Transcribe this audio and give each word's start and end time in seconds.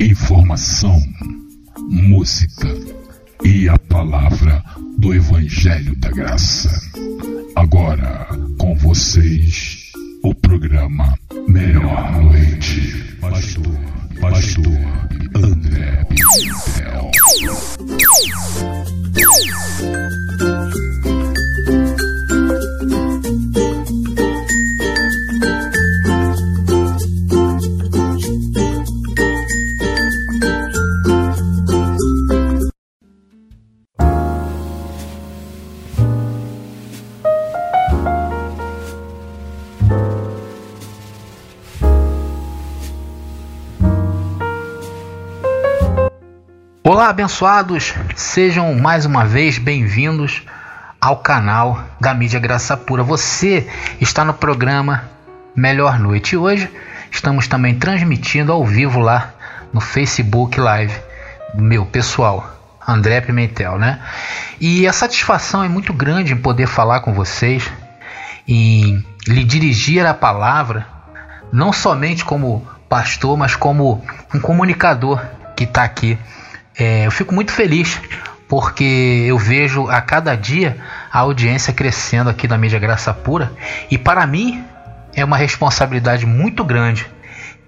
informação, 0.00 0.98
música 1.90 2.66
e 3.44 3.68
a 3.68 3.78
palavra 3.78 4.64
do 4.96 5.12
Evangelho 5.12 5.94
da 5.96 6.10
Graça. 6.10 6.70
Agora 7.54 8.26
com 8.58 8.74
vocês 8.74 9.92
o 10.22 10.34
programa 10.34 11.14
Melhor 11.46 12.22
Noite. 12.22 13.14
Pastor, 13.20 13.78
Pastor 14.20 14.64
André 15.34 16.06
Pimentel. 16.08 17.10
Abençoados! 47.10 47.92
Sejam 48.14 48.72
mais 48.76 49.04
uma 49.04 49.24
vez 49.24 49.58
bem-vindos 49.58 50.42
ao 51.00 51.16
canal 51.16 51.82
da 52.00 52.14
Mídia 52.14 52.38
Graça 52.38 52.76
Pura. 52.76 53.02
Você 53.02 53.68
está 54.00 54.24
no 54.24 54.32
programa 54.32 55.10
Melhor 55.56 55.98
Noite 55.98 56.34
e 56.34 56.38
hoje 56.38 56.70
estamos 57.10 57.48
também 57.48 57.74
transmitindo 57.74 58.52
ao 58.52 58.64
vivo 58.64 59.00
lá 59.00 59.34
no 59.72 59.80
Facebook 59.80 60.60
Live, 60.60 60.94
meu 61.52 61.84
pessoal, 61.84 62.48
André 62.86 63.20
Pimentel, 63.20 63.76
né? 63.76 63.98
E 64.60 64.86
a 64.86 64.92
satisfação 64.92 65.64
é 65.64 65.68
muito 65.68 65.92
grande 65.92 66.32
em 66.32 66.36
poder 66.36 66.68
falar 66.68 67.00
com 67.00 67.12
vocês, 67.12 67.68
em 68.46 69.04
lhe 69.26 69.42
dirigir 69.42 70.06
a 70.06 70.14
palavra, 70.14 70.86
não 71.52 71.72
somente 71.72 72.24
como 72.24 72.64
pastor, 72.88 73.36
mas 73.36 73.56
como 73.56 74.00
um 74.32 74.38
comunicador 74.38 75.20
que 75.56 75.64
está 75.64 75.82
aqui 75.82 76.16
é, 76.78 77.06
eu 77.06 77.10
fico 77.10 77.34
muito 77.34 77.52
feliz 77.52 78.00
porque 78.48 79.24
eu 79.28 79.38
vejo 79.38 79.88
a 79.88 80.00
cada 80.00 80.34
dia 80.34 80.76
a 81.12 81.20
audiência 81.20 81.72
crescendo 81.72 82.28
aqui 82.28 82.48
na 82.48 82.58
mídia 82.58 82.78
Graça 82.78 83.14
Pura 83.14 83.52
e 83.90 83.96
para 83.96 84.26
mim 84.26 84.64
é 85.14 85.24
uma 85.24 85.36
responsabilidade 85.36 86.26
muito 86.26 86.64
grande. 86.64 87.06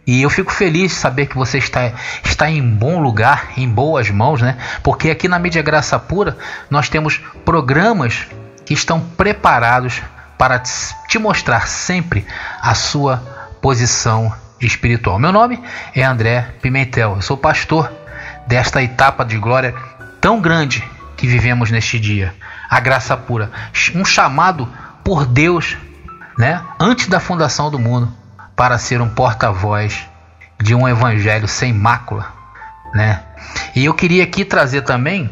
E 0.04 0.20
eu 0.20 0.28
fico 0.28 0.50
feliz 0.50 0.90
de 0.90 0.98
saber 0.98 1.26
que 1.26 1.36
você 1.36 1.58
está, 1.58 1.92
está 2.24 2.50
em 2.50 2.60
bom 2.60 3.00
lugar, 3.00 3.52
em 3.56 3.68
boas 3.68 4.10
mãos, 4.10 4.42
né? 4.42 4.56
Porque 4.82 5.10
aqui 5.10 5.28
na 5.28 5.38
mídia 5.38 5.62
Graça 5.62 5.96
Pura 5.98 6.36
nós 6.68 6.88
temos 6.88 7.20
programas 7.44 8.26
que 8.66 8.74
estão 8.74 8.98
preparados 9.00 10.02
para 10.36 10.58
te 10.58 11.18
mostrar 11.20 11.68
sempre 11.68 12.26
a 12.60 12.74
sua 12.74 13.18
posição 13.60 14.34
espiritual. 14.60 15.20
Meu 15.20 15.30
nome 15.30 15.62
é 15.94 16.02
André 16.02 16.48
Pimentel, 16.60 17.14
eu 17.16 17.22
sou 17.22 17.36
pastor 17.36 18.01
desta 18.52 18.82
etapa 18.82 19.24
de 19.24 19.38
glória 19.38 19.74
tão 20.20 20.38
grande 20.38 20.86
que 21.16 21.26
vivemos 21.26 21.70
neste 21.70 21.98
dia. 21.98 22.34
A 22.68 22.80
graça 22.80 23.16
pura, 23.16 23.50
um 23.94 24.04
chamado 24.04 24.68
por 25.02 25.24
Deus, 25.24 25.78
né, 26.36 26.60
antes 26.78 27.06
da 27.06 27.18
fundação 27.18 27.70
do 27.70 27.78
mundo, 27.78 28.12
para 28.54 28.76
ser 28.76 29.00
um 29.00 29.08
porta-voz 29.08 30.06
de 30.60 30.74
um 30.74 30.86
evangelho 30.86 31.48
sem 31.48 31.72
mácula, 31.72 32.26
né? 32.94 33.22
E 33.74 33.86
eu 33.86 33.94
queria 33.94 34.22
aqui 34.22 34.44
trazer 34.44 34.82
também 34.82 35.30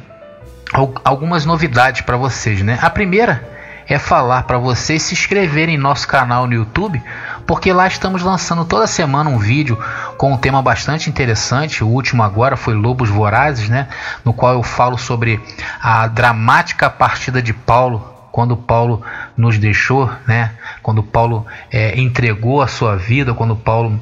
algumas 1.05 1.45
novidades 1.45 2.01
para 2.01 2.17
vocês, 2.17 2.63
né? 2.63 2.79
A 2.81 2.89
primeira 2.89 3.47
é 3.87 3.99
falar 3.99 4.45
para 4.45 4.57
vocês 4.57 5.03
se 5.03 5.13
inscreverem 5.13 5.75
em 5.75 5.79
nosso 5.79 6.09
canal 6.09 6.47
no 6.47 6.55
YouTube, 6.55 7.03
porque 7.47 7.73
lá 7.73 7.87
estamos 7.87 8.23
lançando 8.23 8.65
toda 8.65 8.87
semana 8.87 9.31
um 9.31 9.39
vídeo 9.39 9.79
com 10.17 10.33
um 10.33 10.37
tema 10.37 10.63
bastante 10.63 11.09
interessante. 11.09 11.83
O 11.83 11.89
último 11.89 12.23
agora 12.23 12.57
foi 12.57 12.75
Lobos 12.75 13.09
Vorazes, 13.09 13.69
né? 13.69 13.89
No 14.25 14.33
qual 14.33 14.55
eu 14.55 14.63
falo 14.63 14.97
sobre 14.99 15.41
a 15.81 16.07
dramática 16.07 16.89
partida 16.89 17.43
de 17.43 17.53
Paulo 17.53 18.07
quando 18.31 18.57
Paulo 18.57 19.03
nos 19.37 19.59
deixou, 19.59 20.11
né? 20.27 20.53
Quando 20.83 21.03
Paulo 21.03 21.47
é, 21.71 21.99
entregou 21.99 22.63
a 22.63 22.69
sua 22.69 22.97
vida, 22.97 23.35
quando 23.35 23.57
Paulo 23.57 24.01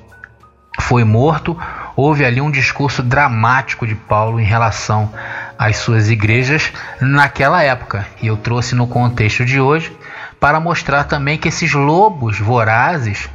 foi 0.81 1.03
morto, 1.05 1.57
houve 1.97 2.25
ali 2.25 2.41
um 2.41 2.51
discurso 2.51 3.03
dramático 3.03 3.87
de 3.87 3.95
Paulo 3.95 4.39
em 4.39 4.45
relação 4.45 5.13
às 5.59 5.79
suas 5.79 6.09
igrejas 6.09 6.73
naquela 7.01 7.63
época. 7.63 8.07
E 8.23 8.29
eu 8.29 8.37
trouxe 8.37 8.75
no 8.75 8.87
contexto 8.87 9.45
de 9.45 9.61
hoje 9.61 9.97
para 10.41 10.61
mostrar 10.61 11.05
também 11.05 11.39
que 11.39 11.49
esses 11.49 11.73
lobos 11.73 12.39
vorazes 12.39 13.29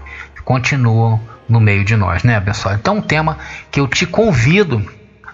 continuam 0.44 1.20
no 1.48 1.60
meio 1.60 1.84
de 1.84 1.96
nós, 1.96 2.24
né, 2.24 2.40
pessoal? 2.40 2.76
Então, 2.76 2.98
um 2.98 3.02
tema 3.02 3.38
que 3.70 3.80
eu 3.80 3.88
te 3.88 4.06
convido 4.06 4.84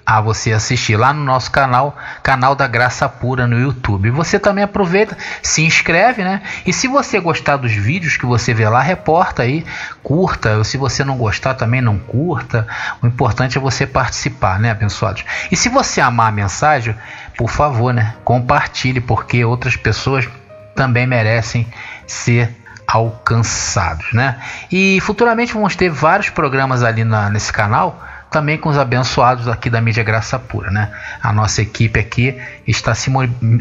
a 0.09 0.19
você 0.19 0.51
assistir 0.51 0.97
lá 0.97 1.13
no 1.13 1.23
nosso 1.23 1.51
canal, 1.51 1.95
canal 2.23 2.55
da 2.55 2.65
Graça 2.65 3.07
Pura 3.07 3.45
no 3.45 3.59
YouTube. 3.59 4.09
Você 4.09 4.39
também 4.39 4.63
aproveita, 4.63 5.15
se 5.43 5.61
inscreve, 5.61 6.23
né? 6.23 6.41
E 6.65 6.73
se 6.73 6.87
você 6.87 7.19
gostar 7.19 7.57
dos 7.57 7.71
vídeos 7.71 8.17
que 8.17 8.25
você 8.25 8.51
vê 8.51 8.67
lá, 8.67 8.81
reporta 8.81 9.43
aí, 9.43 9.63
curta. 10.01 10.57
Ou 10.57 10.63
se 10.63 10.77
você 10.77 11.03
não 11.03 11.15
gostar, 11.15 11.53
também 11.53 11.79
não 11.79 11.99
curta. 11.99 12.67
O 13.03 13.05
importante 13.05 13.59
é 13.59 13.61
você 13.61 13.85
participar, 13.85 14.59
né, 14.59 14.71
abençoados? 14.71 15.23
E 15.51 15.55
se 15.55 15.69
você 15.69 16.01
amar 16.01 16.29
a 16.29 16.31
mensagem, 16.31 16.95
por 17.37 17.51
favor, 17.51 17.93
né, 17.93 18.15
compartilhe, 18.23 18.99
porque 18.99 19.45
outras 19.45 19.75
pessoas 19.75 20.27
também 20.79 21.05
merecem 21.05 21.67
ser 22.07 22.55
alcançados, 22.87 24.13
né? 24.13 24.37
E 24.71 24.97
futuramente 25.01 25.53
vamos 25.53 25.75
ter 25.75 25.89
vários 25.89 26.29
programas 26.29 26.83
ali 26.83 27.03
na, 27.03 27.29
nesse 27.29 27.51
canal 27.51 28.01
também 28.31 28.57
com 28.57 28.69
os 28.69 28.77
abençoados 28.77 29.49
aqui 29.49 29.69
da 29.69 29.81
mídia 29.81 30.03
Graça 30.03 30.39
Pura, 30.39 30.71
né? 30.71 30.89
A 31.21 31.33
nossa 31.33 31.61
equipe 31.61 31.99
aqui 31.99 32.39
está 32.65 32.95
se, 32.95 33.11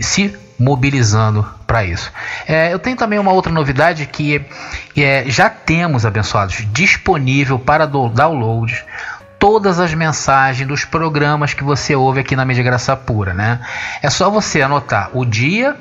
se 0.01 0.37
mobilizando 0.57 1.45
para 1.67 1.85
isso. 1.85 2.13
É, 2.47 2.73
eu 2.73 2.79
tenho 2.79 2.97
também 2.97 3.19
uma 3.19 3.33
outra 3.33 3.53
novidade 3.53 4.07
que 4.07 4.47
é, 4.97 5.25
já 5.27 5.51
temos 5.51 6.07
abençoados 6.07 6.65
disponível 6.71 7.59
para 7.59 7.85
download 7.85 8.85
todas 9.41 9.81
as 9.81 9.93
mensagens 9.93 10.69
dos 10.69 10.85
programas 10.85 11.53
que 11.53 11.65
você 11.65 11.97
ouve 11.97 12.21
aqui 12.21 12.37
na 12.37 12.45
mídia 12.45 12.63
Graça 12.63 12.95
Pura, 12.95 13.35
né? 13.35 13.59
É 14.03 14.09
só 14.09 14.31
você 14.31 14.63
anotar 14.63 15.11
o 15.13 15.25
dia 15.25 15.77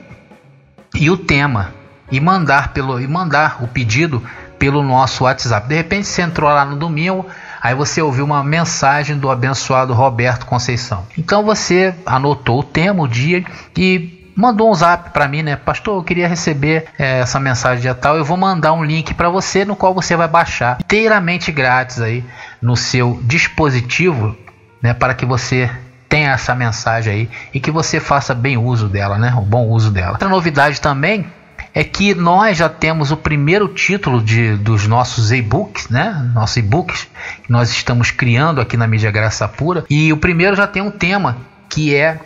e 0.95 1.09
o 1.09 1.17
tema 1.17 1.73
e 2.11 2.19
mandar 2.19 2.73
pelo 2.73 2.99
e 2.99 3.07
mandar 3.07 3.63
o 3.63 3.67
pedido 3.67 4.23
pelo 4.57 4.81
nosso 4.81 5.25
WhatsApp. 5.25 5.67
De 5.67 5.75
repente 5.75 6.07
você 6.07 6.21
entrou 6.21 6.49
lá 6.49 6.65
no 6.65 6.75
domingo 6.75 7.25
Aí 7.61 7.73
você 7.75 8.01
ouviu 8.01 8.23
uma 8.23 8.43
mensagem 8.43 9.17
do 9.17 9.29
abençoado 9.29 9.93
Roberto 9.93 10.45
Conceição. 10.45 11.05
Então 11.17 11.43
você 11.43 11.93
anotou 12.05 12.59
o 12.59 12.63
tema, 12.63 13.03
o 13.03 13.07
dia 13.07 13.43
e 13.75 14.31
mandou 14.35 14.69
um 14.69 14.73
zap 14.73 15.09
para 15.09 15.27
mim, 15.27 15.41
né? 15.41 15.55
Pastor, 15.55 15.97
eu 15.97 16.03
queria 16.03 16.27
receber 16.27 16.85
é, 16.97 17.19
essa 17.19 17.39
mensagem 17.39 17.81
de 17.81 17.99
tal. 17.99 18.15
Eu 18.15 18.23
vou 18.23 18.37
mandar 18.37 18.73
um 18.73 18.83
link 18.83 19.13
para 19.13 19.29
você 19.29 19.65
no 19.65 19.75
qual 19.75 19.93
você 19.93 20.15
vai 20.15 20.27
baixar 20.27 20.77
inteiramente 20.79 21.51
grátis 21.51 21.99
aí 21.99 22.23
no 22.61 22.77
seu 22.77 23.19
dispositivo, 23.23 24.37
né? 24.81 24.93
Para 24.93 25.13
que 25.13 25.25
você 25.25 25.69
tenha 26.09 26.31
essa 26.31 26.55
mensagem 26.55 27.13
aí 27.13 27.29
e 27.53 27.59
que 27.59 27.71
você 27.71 27.99
faça 27.99 28.33
bem 28.33 28.57
uso 28.57 28.87
dela, 28.87 29.17
né? 29.17 29.33
O 29.37 29.41
bom 29.41 29.67
uso 29.67 29.91
dela. 29.91 30.11
Outra 30.11 30.29
novidade 30.29 30.79
também 30.79 31.27
é 31.73 31.83
que 31.83 32.15
nós 32.15 32.57
já 32.57 32.67
temos 32.69 33.11
o 33.11 33.17
primeiro 33.17 33.67
título 33.67 34.21
de, 34.21 34.55
dos 34.55 34.87
nossos 34.87 35.31
e-books, 35.31 35.89
né? 35.89 36.29
Nossos 36.33 36.57
e-books 36.57 37.07
que 37.43 37.51
nós 37.51 37.69
estamos 37.69 38.09
criando 38.09 38.59
aqui 38.59 38.75
na 38.75 38.87
mídia 38.87 39.11
Graça 39.11 39.47
Pura. 39.47 39.85
E 39.89 40.11
o 40.11 40.17
primeiro 40.17 40.55
já 40.55 40.65
tem 40.65 40.81
um 40.81 40.91
tema 40.91 41.37
que 41.69 41.95
é, 41.95 42.19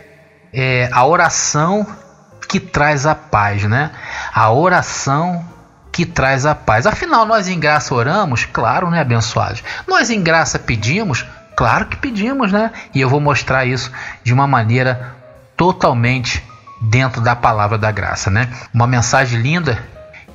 é 0.52 0.88
a 0.92 1.04
oração 1.04 1.86
que 2.48 2.60
traz 2.60 3.04
a 3.06 3.14
paz, 3.14 3.64
né? 3.64 3.90
A 4.32 4.50
oração 4.50 5.44
que 5.92 6.06
traz 6.06 6.46
a 6.46 6.54
paz. 6.54 6.86
Afinal, 6.86 7.26
nós 7.26 7.46
em 7.46 7.60
graça 7.60 7.94
oramos, 7.94 8.46
claro, 8.46 8.90
né, 8.90 9.00
abençoados? 9.00 9.62
Nós 9.86 10.08
em 10.08 10.22
graça 10.22 10.58
pedimos, 10.58 11.26
claro 11.56 11.86
que 11.86 11.96
pedimos, 11.96 12.52
né? 12.52 12.70
E 12.94 13.00
eu 13.00 13.08
vou 13.08 13.20
mostrar 13.20 13.64
isso 13.64 13.90
de 14.22 14.32
uma 14.32 14.46
maneira 14.46 15.14
totalmente 15.56 16.42
dentro 16.80 17.20
da 17.20 17.36
palavra 17.36 17.78
da 17.78 17.90
graça, 17.90 18.30
né? 18.30 18.48
Uma 18.74 18.86
mensagem 18.86 19.40
linda 19.40 19.78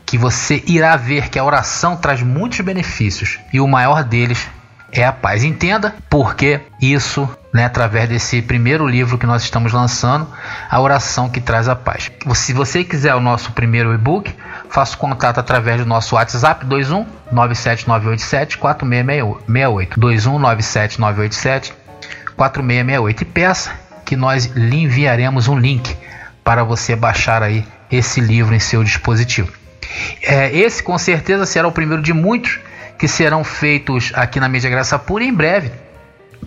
que 0.06 0.18
você 0.18 0.64
irá 0.66 0.96
ver 0.96 1.30
que 1.30 1.38
a 1.38 1.44
oração 1.44 1.98
traz 1.98 2.24
muitos 2.24 2.62
benefícios 2.62 3.40
e 3.52 3.60
o 3.60 3.68
maior 3.68 4.04
deles 4.04 4.48
é 4.92 5.04
a 5.04 5.12
paz. 5.12 5.44
Entenda 5.44 5.94
porque 6.10 6.62
isso, 6.82 7.30
né, 7.54 7.66
através 7.66 8.08
desse 8.08 8.42
primeiro 8.42 8.88
livro 8.88 9.18
que 9.18 9.26
nós 9.26 9.44
estamos 9.44 9.74
lançando, 9.74 10.28
a 10.70 10.80
oração 10.80 11.30
que 11.30 11.42
traz 11.42 11.68
a 11.68 11.76
paz. 11.76 12.10
Se 12.34 12.54
você 12.54 12.86
quiser 12.86 13.14
o 13.16 13.20
nosso 13.20 13.52
primeiro 13.52 13.94
e-book, 13.94 14.34
faça 14.70 14.98
contato 14.98 15.40
através 15.40 15.80
do 15.80 15.86
nosso 15.86 16.16
WhatsApp 16.16 16.66
21 16.66 17.06
97987 17.32 18.58
4668 18.58 20.00
21 20.00 20.40
97987 20.40 21.74
4668 22.36 23.22
e 23.22 23.26
peça 23.26 23.72
que 24.06 24.16
nós 24.16 24.46
lhe 24.46 24.84
enviaremos 24.84 25.48
um 25.48 25.58
link 25.58 25.96
para 26.44 26.64
você 26.64 26.96
baixar 26.96 27.44
aí 27.44 27.66
esse 27.92 28.22
livro 28.22 28.56
em 28.56 28.60
seu 28.60 28.84
dispositivo. 28.84 29.52
É, 30.22 30.56
esse 30.56 30.82
com 30.82 30.98
certeza 30.98 31.46
será 31.46 31.68
o 31.68 31.72
primeiro 31.72 32.02
de 32.02 32.14
muitos 32.14 32.60
que 32.98 33.08
serão 33.08 33.44
feitos 33.44 34.12
aqui 34.16 34.40
na 34.40 34.48
Mídia 34.48 34.70
Graça 34.70 34.98
Pura. 34.98 35.24
E 35.24 35.28
em 35.28 35.34
breve 35.34 35.72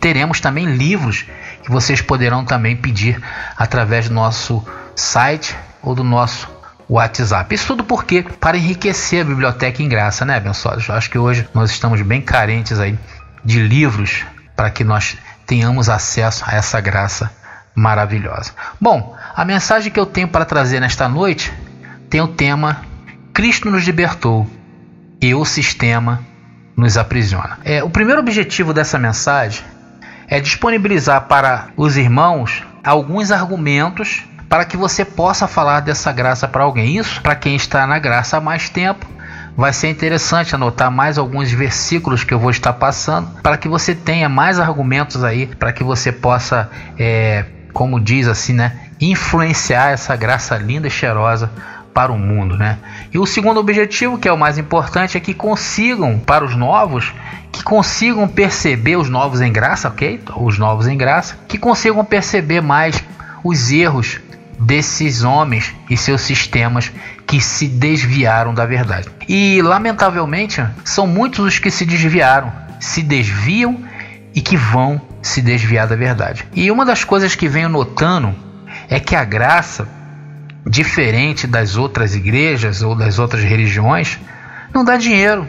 teremos 0.01 0.41
também 0.41 0.65
livros 0.67 1.27
que 1.63 1.71
vocês 1.71 2.01
poderão 2.01 2.45
também 2.45 2.77
pedir 2.77 3.21
através 3.57 4.09
do 4.09 4.15
nosso 4.15 4.65
site 4.95 5.55
ou 5.83 5.95
do 5.95 6.05
nosso 6.05 6.49
WhatsApp. 6.91 7.55
Isso 7.55 7.69
tudo 7.69 7.85
porque 7.85 8.23
para 8.23 8.57
enriquecer 8.57 9.23
a 9.23 9.25
biblioteca 9.25 9.81
em 9.81 9.89
graça, 9.89 10.25
né, 10.25 10.37
abençoados? 10.37 10.89
Eu 10.89 10.95
acho 10.97 11.09
que 11.09 11.19
hoje 11.19 11.49
nós 11.55 11.71
estamos 11.71 12.03
bem 12.03 12.21
carentes 12.21 12.81
aí 12.81 12.99
de 13.45 13.61
livros 13.61 14.25
para 14.57 14.71
que 14.71 14.83
nós 14.83 15.17
tenhamos 15.47 15.89
acesso 15.89 16.45
a 16.47 16.57
essa 16.57 16.81
graça 16.81 17.31
maravilhosa. 17.75 18.53
Bom, 18.81 19.17
a 19.35 19.45
mensagem 19.45 19.93
que 19.93 20.01
eu 20.01 20.07
tenho 20.07 20.27
para 20.27 20.45
trazer 20.45 20.81
nesta 20.81 21.09
noite 21.09 21.53
tem 22.11 22.21
o 22.21 22.29
tema 22.29 22.83
Cristo 23.33 23.71
nos 23.71 23.85
libertou 23.85 24.51
e 25.23 25.33
o 25.33 25.45
sistema 25.45 26.21
nos 26.77 26.97
aprisiona. 26.97 27.59
É, 27.65 27.85
o 27.85 27.91
primeiro 27.91 28.21
objetivo 28.21 28.75
dessa 28.75 28.99
mensagem 28.99 29.65
é 30.27 30.41
disponibilizar 30.41 31.23
para 31.23 31.69
os 31.77 31.97
irmãos 31.97 32.65
alguns 32.83 33.31
argumentos 33.31 34.25
para 34.51 34.65
que 34.65 34.77
você 34.77 35.05
possa 35.05 35.47
falar 35.47 35.79
dessa 35.79 36.11
graça 36.11 36.49
para 36.49 36.65
alguém. 36.65 36.97
Isso 36.97 37.23
para 37.23 37.37
quem 37.37 37.55
está 37.55 37.87
na 37.87 38.01
graça 38.01 38.37
há 38.37 38.41
mais 38.41 38.69
tempo. 38.69 39.07
Vai 39.57 39.73
ser 39.73 39.89
interessante 39.89 40.57
anotar 40.57 40.91
mais 40.91 41.19
alguns 41.19 41.53
versículos 41.53 42.25
que 42.25 42.35
eu 42.35 42.39
vou 42.39 42.51
estar 42.51 42.73
passando 42.73 43.29
para 43.43 43.57
que 43.57 43.69
você 43.69 43.95
tenha 43.95 44.29
mais 44.29 44.59
argumentos 44.59 45.23
aí 45.23 45.47
para 45.47 45.73
que 45.73 45.85
você 45.85 46.11
possa, 46.11 46.69
é, 46.99 47.45
como 47.73 48.01
diz 48.01 48.27
assim, 48.27 48.53
né, 48.53 48.73
influenciar 49.01 49.93
essa 49.93 50.17
graça 50.17 50.57
linda 50.57 50.89
e 50.89 50.91
cheirosa 50.91 51.49
para 51.95 52.11
o 52.11 52.19
mundo, 52.19 52.57
né? 52.57 52.79
E 53.13 53.19
o 53.19 53.27
segundo 53.27 53.61
objetivo, 53.61 54.19
que 54.19 54.29
é 54.29 54.33
o 54.33 54.39
mais 54.39 54.59
importante, 54.59 55.17
é 55.17 55.21
que 55.21 55.35
consigam 55.35 56.19
para 56.19 56.45
os 56.45 56.57
novos, 56.57 57.13
que 57.53 57.63
consigam 57.63 58.27
perceber 58.27 58.97
os 58.97 59.09
novos 59.09 59.41
em 59.41 59.53
graça, 59.53 59.89
ok? 59.89 60.21
Os 60.37 60.59
novos 60.59 60.89
em 60.89 60.97
graça, 60.97 61.37
que 61.47 61.59
consigam 61.59 62.05
perceber 62.05 62.61
mais 62.61 63.03
os 63.45 63.71
erros 63.71 64.21
desses 64.61 65.23
homens 65.23 65.75
e 65.89 65.97
seus 65.97 66.21
sistemas 66.21 66.93
que 67.27 67.41
se 67.41 67.67
desviaram 67.67 68.53
da 68.53 68.67
verdade. 68.67 69.09
E 69.29 69.63
lamentavelmente, 69.63 70.65
são 70.85 71.07
muitos 71.07 71.45
os 71.45 71.59
que 71.59 71.71
se 71.71 71.85
desviaram, 71.85 72.53
se 72.79 73.03
desviam 73.03 73.83
e 74.35 74.41
que 74.41 74.57
vão 74.57 75.01
se 75.23 75.41
desviar 75.41 75.87
da 75.87 75.97
verdade. 75.97 76.47
E 76.55 76.71
uma 76.71 76.85
das 76.85 77.05
coisas 77.05 77.35
que 77.35 77.49
venho 77.49 77.69
notando 77.69 78.35
é 78.89 79.01
que 79.01 79.17
a 79.17 79.25
graça 79.25 79.89
diferente 80.67 81.47
das 81.47 81.77
outras 81.77 82.15
igrejas 82.15 82.83
ou 82.83 82.95
das 82.95 83.19
outras 83.19 83.43
religiões, 83.43 84.19
não 84.73 84.85
dá 84.85 84.97
dinheiro. 84.97 85.49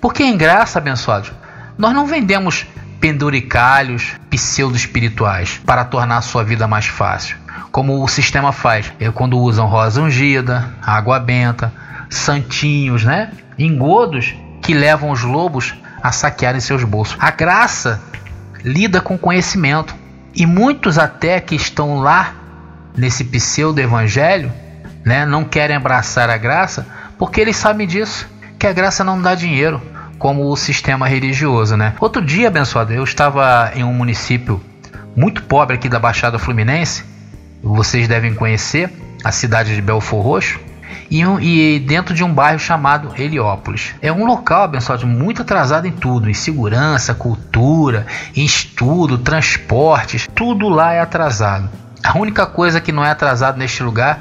Porque 0.00 0.22
em 0.22 0.36
graça, 0.36 0.78
abençoados, 0.78 1.32
nós 1.78 1.94
não 1.94 2.06
vendemos 2.06 2.66
penduricalhos 3.00 4.12
pseudo-espirituais 4.30 5.60
para 5.64 5.84
tornar 5.84 6.18
a 6.18 6.22
sua 6.22 6.44
vida 6.44 6.66
mais 6.66 6.86
fácil, 6.86 7.36
como 7.70 8.02
o 8.02 8.08
sistema 8.08 8.52
faz. 8.52 8.92
É 8.98 9.10
quando 9.10 9.38
usam 9.38 9.66
rosa 9.66 10.00
ungida, 10.00 10.68
água 10.82 11.18
benta, 11.18 11.72
santinhos, 12.08 13.04
né? 13.04 13.30
Engodos 13.58 14.34
que 14.62 14.74
levam 14.74 15.10
os 15.10 15.22
lobos 15.22 15.74
a 16.02 16.12
saquearem 16.12 16.60
seus 16.60 16.84
bolsos. 16.84 17.16
A 17.20 17.30
graça 17.30 18.00
lida 18.64 19.00
com 19.00 19.16
conhecimento. 19.16 19.94
E 20.34 20.44
muitos 20.44 20.98
até 20.98 21.40
que 21.40 21.54
estão 21.54 22.00
lá 22.00 22.34
nesse 22.96 23.24
pseudo 23.24 23.78
evangelho, 23.78 24.52
né, 25.04 25.24
não 25.24 25.44
querem 25.44 25.76
abraçar 25.76 26.28
a 26.28 26.36
graça 26.36 26.86
porque 27.18 27.40
eles 27.40 27.56
sabem 27.56 27.86
disso, 27.86 28.28
que 28.58 28.66
a 28.66 28.72
graça 28.72 29.02
não 29.02 29.20
dá 29.20 29.34
dinheiro, 29.34 29.80
como 30.18 30.50
o 30.50 30.56
sistema 30.56 31.06
religioso, 31.06 31.76
né? 31.76 31.94
Outro 32.00 32.22
dia, 32.22 32.48
abençoado, 32.48 32.92
eu 32.92 33.04
estava 33.04 33.70
em 33.74 33.84
um 33.84 33.92
município 33.92 34.60
muito 35.14 35.42
pobre 35.42 35.76
aqui 35.76 35.88
da 35.88 35.98
Baixada 35.98 36.38
Fluminense, 36.38 37.04
vocês 37.74 38.06
devem 38.06 38.34
conhecer, 38.34 38.90
a 39.24 39.32
cidade 39.32 39.74
de 39.74 39.82
Belfor 39.82 40.22
Roxo, 40.22 40.60
e, 41.10 41.26
um, 41.26 41.38
e, 41.40 41.78
dentro 41.80 42.14
de 42.14 42.22
um 42.22 42.32
bairro 42.32 42.58
chamado 42.58 43.12
Heliópolis. 43.16 43.94
É 44.00 44.12
um 44.12 44.24
local, 44.24 44.62
abençoado, 44.62 45.06
muito 45.06 45.42
atrasado 45.42 45.86
em 45.86 45.92
tudo, 45.92 46.28
em 46.28 46.34
segurança, 46.34 47.14
cultura, 47.14 48.06
em 48.34 48.44
estudo, 48.44 49.18
transportes, 49.18 50.28
tudo 50.34 50.68
lá 50.68 50.92
é 50.92 51.00
atrasado. 51.00 51.68
A 52.02 52.16
única 52.18 52.46
coisa 52.46 52.80
que 52.80 52.92
não 52.92 53.04
é 53.04 53.10
atrasado 53.10 53.58
neste 53.58 53.82
lugar 53.82 54.20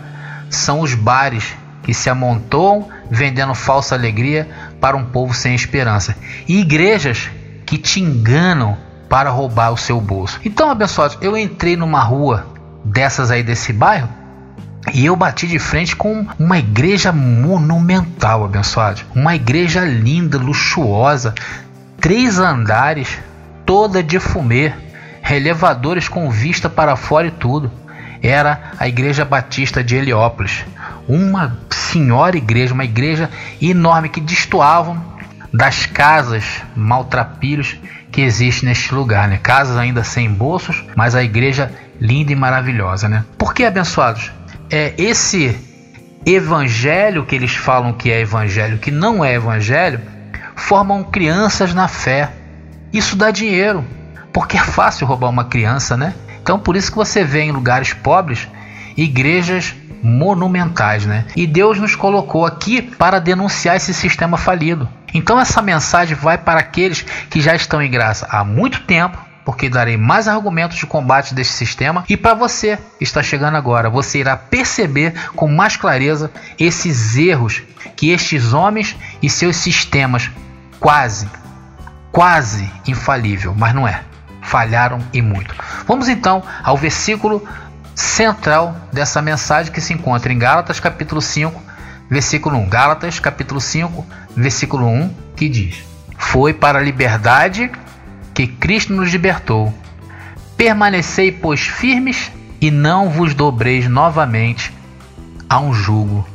são 0.50 0.82
os 0.82 0.94
bares 0.94 1.56
que 1.84 1.94
se 1.94 2.10
amontoam 2.10 2.88
vendendo 3.12 3.54
falsa 3.54 3.94
alegria 3.94 4.50
para 4.82 4.98
um 4.98 5.06
povo 5.06 5.34
sem 5.34 5.54
esperança 5.54 6.16
e 6.48 6.60
igrejas 6.60 7.30
que 7.66 7.78
te 7.78 8.00
enganam 8.00 8.76
para 9.08 9.30
roubar 9.30 9.72
o 9.72 9.78
seu 9.78 10.02
bolso. 10.02 10.40
Então, 10.44 10.70
abençoados, 10.70 11.18
eu 11.22 11.38
entrei 11.38 11.76
numa 11.76 12.02
rua 12.02 12.55
dessas 12.86 13.32
aí 13.32 13.44
desse 13.44 13.74
bairro 13.74 14.08
e 14.94 15.06
eu 15.06 15.16
bati 15.16 15.48
de 15.48 15.58
frente 15.58 15.96
com 15.96 16.28
uma 16.38 16.60
igreja 16.60 17.12
monumental, 17.12 18.46
abençoado. 18.46 19.02
Uma 19.16 19.36
igreja 19.36 19.84
linda, 19.84 20.38
luxuosa, 20.38 21.34
três 22.00 22.40
andares, 22.40 23.18
toda 23.66 24.04
de 24.04 24.20
fumê 24.20 24.74
relevadores 25.22 26.08
com 26.08 26.30
vista 26.30 26.70
para 26.70 26.96
fora 26.96 27.28
e 27.28 27.32
tudo. 27.32 27.72
Era 28.22 28.72
a 28.80 28.88
Igreja 28.88 29.26
Batista 29.26 29.84
de 29.84 29.96
Heliópolis, 29.96 30.66
uma 31.08 31.60
senhora 31.70 32.38
igreja, 32.38 32.74
uma 32.74 32.86
igreja 32.86 33.30
enorme 33.62 34.10
que 34.10 34.22
destoavam 34.22 35.04
das 35.54 35.86
casas 35.86 36.44
maltrapilhos 36.76 37.78
que 38.16 38.22
existe 38.22 38.66
neste 38.66 38.96
lugar, 38.96 39.28
né? 39.28 39.38
Casas 39.44 39.76
ainda 39.76 40.02
sem 40.02 40.32
bolsos, 40.32 40.86
mas 40.96 41.16
a 41.16 41.22
igreja 41.22 41.70
linda 42.00 42.32
e 42.32 42.36
maravilhosa, 42.36 43.10
né? 43.10 43.26
Por 43.38 43.54
que 43.54 43.66
abençoados? 43.66 44.32
É 44.72 44.94
esse 44.98 45.54
evangelho 46.26 47.26
que 47.26 47.36
eles 47.36 47.54
falam 47.54 47.92
que 47.92 48.10
é 48.10 48.22
evangelho, 48.22 48.78
que 48.78 48.90
não 48.90 49.24
é 49.24 49.34
evangelho, 49.34 50.00
formam 50.56 51.04
crianças 51.04 51.74
na 51.74 51.90
fé. 51.90 52.32
Isso 52.94 53.18
dá 53.18 53.32
dinheiro 53.32 53.84
porque 54.32 54.56
é 54.56 54.64
fácil 54.64 55.06
roubar 55.06 55.30
uma 55.30 55.44
criança, 55.44 55.98
né? 55.98 56.14
Então 56.42 56.58
por 56.58 56.78
isso 56.78 56.92
que 56.92 56.98
você 56.98 57.22
vê 57.22 57.42
em 57.42 57.52
lugares 57.52 57.92
pobres 57.92 58.48
igrejas 58.96 59.76
monumentais, 60.02 61.06
né? 61.06 61.26
E 61.36 61.46
Deus 61.46 61.80
nos 61.80 61.96
colocou 61.96 62.46
aqui 62.46 62.82
para 62.82 63.20
denunciar 63.20 63.76
esse 63.76 63.94
sistema 63.94 64.38
falido. 64.38 64.88
Então 65.16 65.40
essa 65.40 65.62
mensagem 65.62 66.16
vai 66.16 66.38
para 66.38 66.60
aqueles 66.60 67.02
que 67.30 67.40
já 67.40 67.56
estão 67.56 67.82
em 67.82 67.90
graça 67.90 68.28
há 68.30 68.44
muito 68.44 68.82
tempo, 68.82 69.18
porque 69.46 69.70
darei 69.70 69.96
mais 69.96 70.28
argumentos 70.28 70.78
de 70.78 70.86
combate 70.86 71.34
deste 71.34 71.54
sistema. 71.54 72.04
E 72.10 72.18
para 72.18 72.34
você 72.34 72.78
que 72.98 73.04
está 73.06 73.24
chegando 73.24 73.56
agora, 73.56 73.90
você 73.90 74.20
irá 74.20 74.36
perceber 74.36 75.14
com 75.36 75.48
mais 75.48 75.78
clareza 75.78 76.30
esses 76.60 77.16
erros 77.16 77.64
que 77.96 78.10
estes 78.12 78.52
homens 78.52 78.96
e 79.22 79.30
seus 79.30 79.56
sistemas 79.56 80.30
quase, 80.80 81.30
quase 82.12 82.70
infalível, 82.86 83.56
mas 83.58 83.74
não 83.74 83.88
é 83.88 84.02
falharam 84.42 85.00
e 85.12 85.22
muito. 85.22 85.56
Vamos 85.88 86.08
então 86.08 86.44
ao 86.64 86.78
versículo 86.78 87.48
central 87.96 88.76
dessa 88.92 89.22
mensagem 89.22 89.72
que 89.72 89.82
se 89.82 89.94
encontra 89.94 90.32
em 90.32 90.38
Gálatas 90.38 90.80
capítulo 90.80 91.22
5, 91.22 91.65
versículo 92.10 92.58
1. 92.58 92.70
Gálatas 92.70 93.20
capítulo 93.20 93.60
5, 93.60 94.06
versículo 94.36 94.88
1, 94.88 95.10
que 95.36 95.50
diz: 95.50 95.84
Foi 96.18 96.54
para 96.54 96.80
a 96.80 96.82
liberdade 96.82 97.72
que 98.34 98.48
Cristo 98.48 98.94
nos 98.94 99.12
libertou. 99.12 99.74
Permanecei, 100.58 101.32
pois, 101.32 101.62
firmes 101.62 102.32
e 102.62 102.72
não 102.72 103.10
vos 103.10 103.34
dobreis 103.34 103.88
novamente 103.88 104.74
a 105.50 105.60
um 105.60 105.74
jugo 105.74 106.28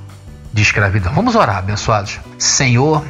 de 0.53 0.63
escravidão. 0.63 1.13
Vamos 1.13 1.35
orar, 1.35 1.59
abençoados. 1.59 2.21
Senhor, 2.39 3.05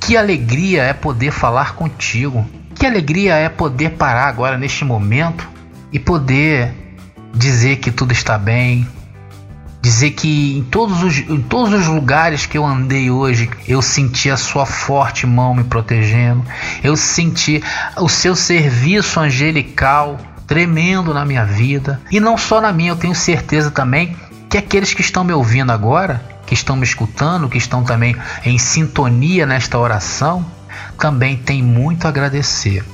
que 0.00 0.16
alegria 0.16 0.82
é 0.82 0.92
poder 0.92 1.30
falar 1.30 1.74
contigo. 1.74 2.46
Que 2.74 2.86
alegria 2.86 3.34
é 3.34 3.48
poder 3.48 3.90
parar 3.90 4.28
agora 4.28 4.58
neste 4.58 4.84
momento 4.84 5.48
e 5.92 5.98
poder 5.98 6.74
dizer 7.34 7.76
que 7.76 7.90
tudo 7.90 8.12
está 8.12 8.38
bem, 8.38 8.86
dizer 9.86 10.10
que 10.10 10.58
em 10.58 10.64
todos 10.64 11.00
os, 11.04 11.18
em 11.18 11.40
todos 11.42 11.72
os 11.72 11.86
lugares 11.86 12.44
que 12.44 12.58
eu 12.58 12.66
andei 12.66 13.08
hoje 13.08 13.48
eu 13.68 13.80
senti 13.80 14.28
a 14.28 14.36
sua 14.36 14.66
forte 14.66 15.24
mão 15.28 15.54
me 15.54 15.62
protegendo, 15.62 16.44
eu 16.82 16.96
senti 16.96 17.62
o 17.96 18.08
seu 18.08 18.34
serviço 18.34 19.20
angelical 19.20 20.18
tremendo 20.44 21.14
na 21.14 21.24
minha 21.24 21.44
vida 21.44 22.00
e 22.10 22.18
não 22.18 22.36
só 22.36 22.60
na 22.60 22.72
minha, 22.72 22.90
eu 22.90 22.96
tenho 22.96 23.14
certeza 23.14 23.70
também 23.70 24.16
que 24.50 24.58
aqueles 24.58 24.92
que 24.92 25.02
estão 25.02 25.22
me 25.22 25.32
ouvindo 25.32 25.70
agora, 25.70 26.20
que 26.46 26.54
estão 26.54 26.74
me 26.74 26.84
escutando, 26.84 27.48
que 27.48 27.58
estão 27.58 27.84
também 27.84 28.16
em 28.44 28.58
sintonia 28.58 29.46
nesta 29.46 29.78
oração, 29.78 30.44
também 30.98 31.36
tem 31.36 31.62
muito 31.62 32.06
a 32.06 32.08
agradecer. 32.08 32.84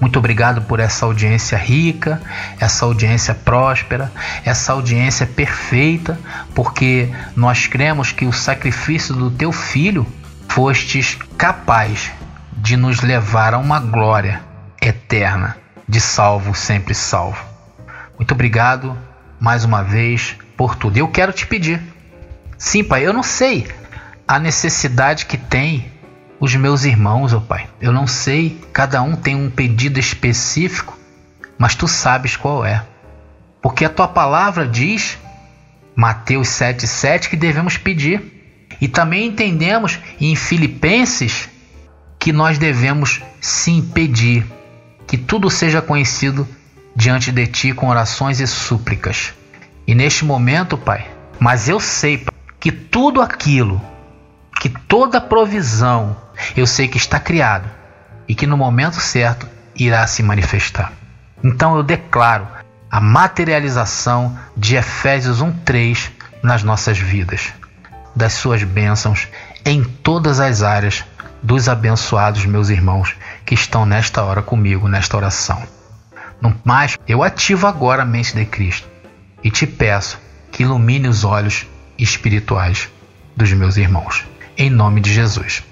Muito 0.00 0.18
obrigado 0.18 0.62
por 0.62 0.78
essa 0.78 1.04
audiência 1.04 1.58
rica, 1.58 2.20
essa 2.60 2.84
audiência 2.84 3.34
próspera, 3.34 4.12
essa 4.44 4.72
audiência 4.72 5.26
perfeita, 5.26 6.18
porque 6.54 7.08
nós 7.34 7.66
cremos 7.66 8.12
que 8.12 8.24
o 8.24 8.32
sacrifício 8.32 9.14
do 9.14 9.30
teu 9.30 9.50
filho 9.50 10.06
fostes 10.48 11.18
capaz 11.36 12.12
de 12.52 12.76
nos 12.76 13.00
levar 13.00 13.54
a 13.54 13.58
uma 13.58 13.80
glória 13.80 14.40
eterna, 14.80 15.56
de 15.88 16.00
salvo 16.00 16.54
sempre 16.54 16.94
salvo. 16.94 17.44
Muito 18.16 18.32
obrigado 18.32 18.96
mais 19.40 19.64
uma 19.64 19.82
vez 19.82 20.36
por 20.56 20.74
tudo. 20.74 20.96
Eu 20.96 21.08
quero 21.08 21.32
te 21.32 21.46
pedir. 21.46 21.80
Sim, 22.56 22.82
pai, 22.82 23.06
eu 23.06 23.12
não 23.12 23.22
sei 23.22 23.68
a 24.26 24.38
necessidade 24.38 25.26
que 25.26 25.38
tem 25.38 25.90
os 26.40 26.54
meus 26.54 26.84
irmãos, 26.84 27.32
ó 27.32 27.38
oh 27.38 27.40
Pai. 27.40 27.68
Eu 27.80 27.92
não 27.92 28.06
sei, 28.06 28.60
cada 28.72 29.02
um 29.02 29.16
tem 29.16 29.34
um 29.34 29.50
pedido 29.50 29.98
específico, 29.98 30.96
mas 31.58 31.74
tu 31.74 31.88
sabes 31.88 32.36
qual 32.36 32.64
é. 32.64 32.84
Porque 33.60 33.84
a 33.84 33.88
tua 33.88 34.08
palavra 34.08 34.66
diz, 34.66 35.18
Mateus 35.94 36.48
7,7, 36.48 37.28
que 37.28 37.36
devemos 37.36 37.76
pedir. 37.76 38.34
E 38.80 38.86
também 38.86 39.26
entendemos 39.26 39.98
em 40.20 40.36
Filipenses 40.36 41.48
que 42.18 42.32
nós 42.32 42.58
devemos 42.58 43.20
sim 43.40 43.82
pedir 43.82 44.46
que 45.08 45.16
tudo 45.16 45.50
seja 45.50 45.80
conhecido 45.80 46.46
diante 46.94 47.32
de 47.32 47.46
ti 47.46 47.72
com 47.72 47.88
orações 47.88 48.40
e 48.40 48.46
súplicas. 48.46 49.32
E 49.86 49.94
neste 49.94 50.24
momento, 50.24 50.76
Pai, 50.76 51.08
mas 51.40 51.68
eu 51.68 51.80
sei 51.80 52.18
pai, 52.18 52.34
que 52.60 52.70
tudo 52.70 53.22
aquilo, 53.22 53.80
que 54.60 54.68
toda 54.68 55.20
provisão, 55.20 56.14
eu 56.56 56.66
sei 56.66 56.88
que 56.88 56.96
está 56.96 57.18
criado 57.18 57.68
e 58.26 58.34
que 58.34 58.46
no 58.46 58.56
momento 58.56 59.00
certo 59.00 59.48
irá 59.74 60.06
se 60.06 60.22
manifestar. 60.22 60.92
Então 61.42 61.76
eu 61.76 61.82
declaro 61.82 62.46
a 62.90 63.00
materialização 63.00 64.36
de 64.56 64.76
Efésios 64.76 65.40
1:3 65.40 66.10
nas 66.42 66.62
nossas 66.62 66.98
vidas, 66.98 67.52
das 68.14 68.32
suas 68.32 68.62
bênçãos 68.62 69.28
em 69.64 69.84
todas 69.84 70.40
as 70.40 70.62
áreas 70.62 71.04
dos 71.42 71.68
abençoados 71.68 72.44
meus 72.46 72.68
irmãos 72.68 73.14
que 73.44 73.54
estão 73.54 73.86
nesta 73.86 74.22
hora 74.22 74.42
comigo 74.42 74.88
nesta 74.88 75.16
oração. 75.16 75.62
No 76.40 76.54
mais, 76.64 76.98
eu 77.06 77.22
ativo 77.22 77.66
agora 77.66 78.02
a 78.02 78.06
mente 78.06 78.34
de 78.34 78.44
Cristo 78.44 78.88
e 79.42 79.50
te 79.50 79.66
peço 79.66 80.18
que 80.50 80.62
ilumine 80.62 81.08
os 81.08 81.24
olhos 81.24 81.66
espirituais 81.98 82.88
dos 83.36 83.52
meus 83.52 83.76
irmãos. 83.76 84.24
Em 84.56 84.70
nome 84.70 85.00
de 85.00 85.12
Jesus. 85.12 85.62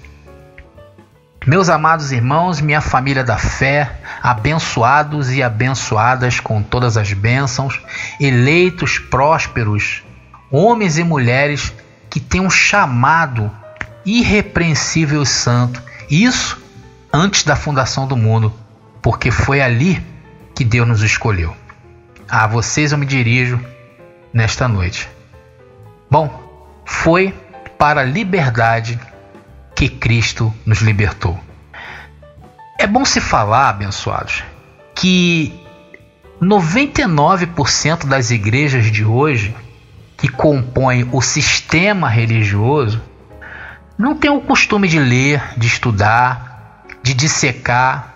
Meus 1.47 1.69
amados 1.69 2.11
irmãos, 2.11 2.59
minha 2.59 2.81
família 2.81 3.23
da 3.23 3.37
fé, 3.37 4.01
abençoados 4.21 5.31
e 5.31 5.41
abençoadas 5.41 6.41
com 6.41 6.61
todas 6.61 6.97
as 6.97 7.13
bênçãos, 7.13 7.81
eleitos 8.19 8.99
prósperos, 8.99 10.03
homens 10.51 10.97
e 10.97 11.05
mulheres 11.05 11.73
que 12.09 12.19
têm 12.19 12.41
um 12.41 12.49
chamado 12.49 13.49
irrepreensível 14.05 15.21
e 15.21 15.25
santo, 15.25 15.81
isso 16.09 16.61
antes 17.13 17.45
da 17.45 17.55
fundação 17.55 18.05
do 18.05 18.17
mundo, 18.17 18.53
porque 19.01 19.31
foi 19.31 19.61
ali 19.61 20.05
que 20.53 20.65
Deus 20.65 20.85
nos 20.85 21.01
escolheu. 21.01 21.55
A 22.27 22.45
vocês 22.45 22.91
eu 22.91 22.97
me 22.97 23.05
dirijo 23.05 23.57
nesta 24.33 24.67
noite. 24.67 25.07
Bom, 26.11 26.29
foi 26.83 27.33
para 27.77 28.01
a 28.01 28.03
liberdade 28.03 28.99
que 29.77 29.87
Cristo 29.87 30.51
nos 30.65 30.79
libertou. 30.79 31.39
É 32.79 32.87
bom 32.87 33.05
se 33.05 33.21
falar, 33.21 33.69
abençoados, 33.69 34.43
que 34.95 35.53
99% 36.41 38.07
das 38.07 38.31
igrejas 38.31 38.91
de 38.91 39.05
hoje 39.05 39.55
que 40.17 40.27
compõem 40.27 41.07
o 41.11 41.21
sistema 41.21 42.09
religioso 42.09 42.99
não 43.95 44.15
tem 44.15 44.31
o 44.31 44.41
costume 44.41 44.87
de 44.87 44.97
ler, 44.97 45.43
de 45.55 45.67
estudar, 45.67 46.83
de 47.03 47.13
dissecar, 47.13 48.15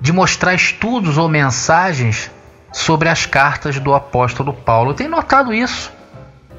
de 0.00 0.14
mostrar 0.14 0.54
estudos 0.54 1.18
ou 1.18 1.28
mensagens 1.28 2.30
sobre 2.72 3.10
as 3.10 3.26
cartas 3.26 3.78
do 3.78 3.92
apóstolo 3.92 4.54
Paulo. 4.54 4.92
Eu 4.92 4.94
tenho 4.94 5.10
notado 5.10 5.52
isso, 5.52 5.92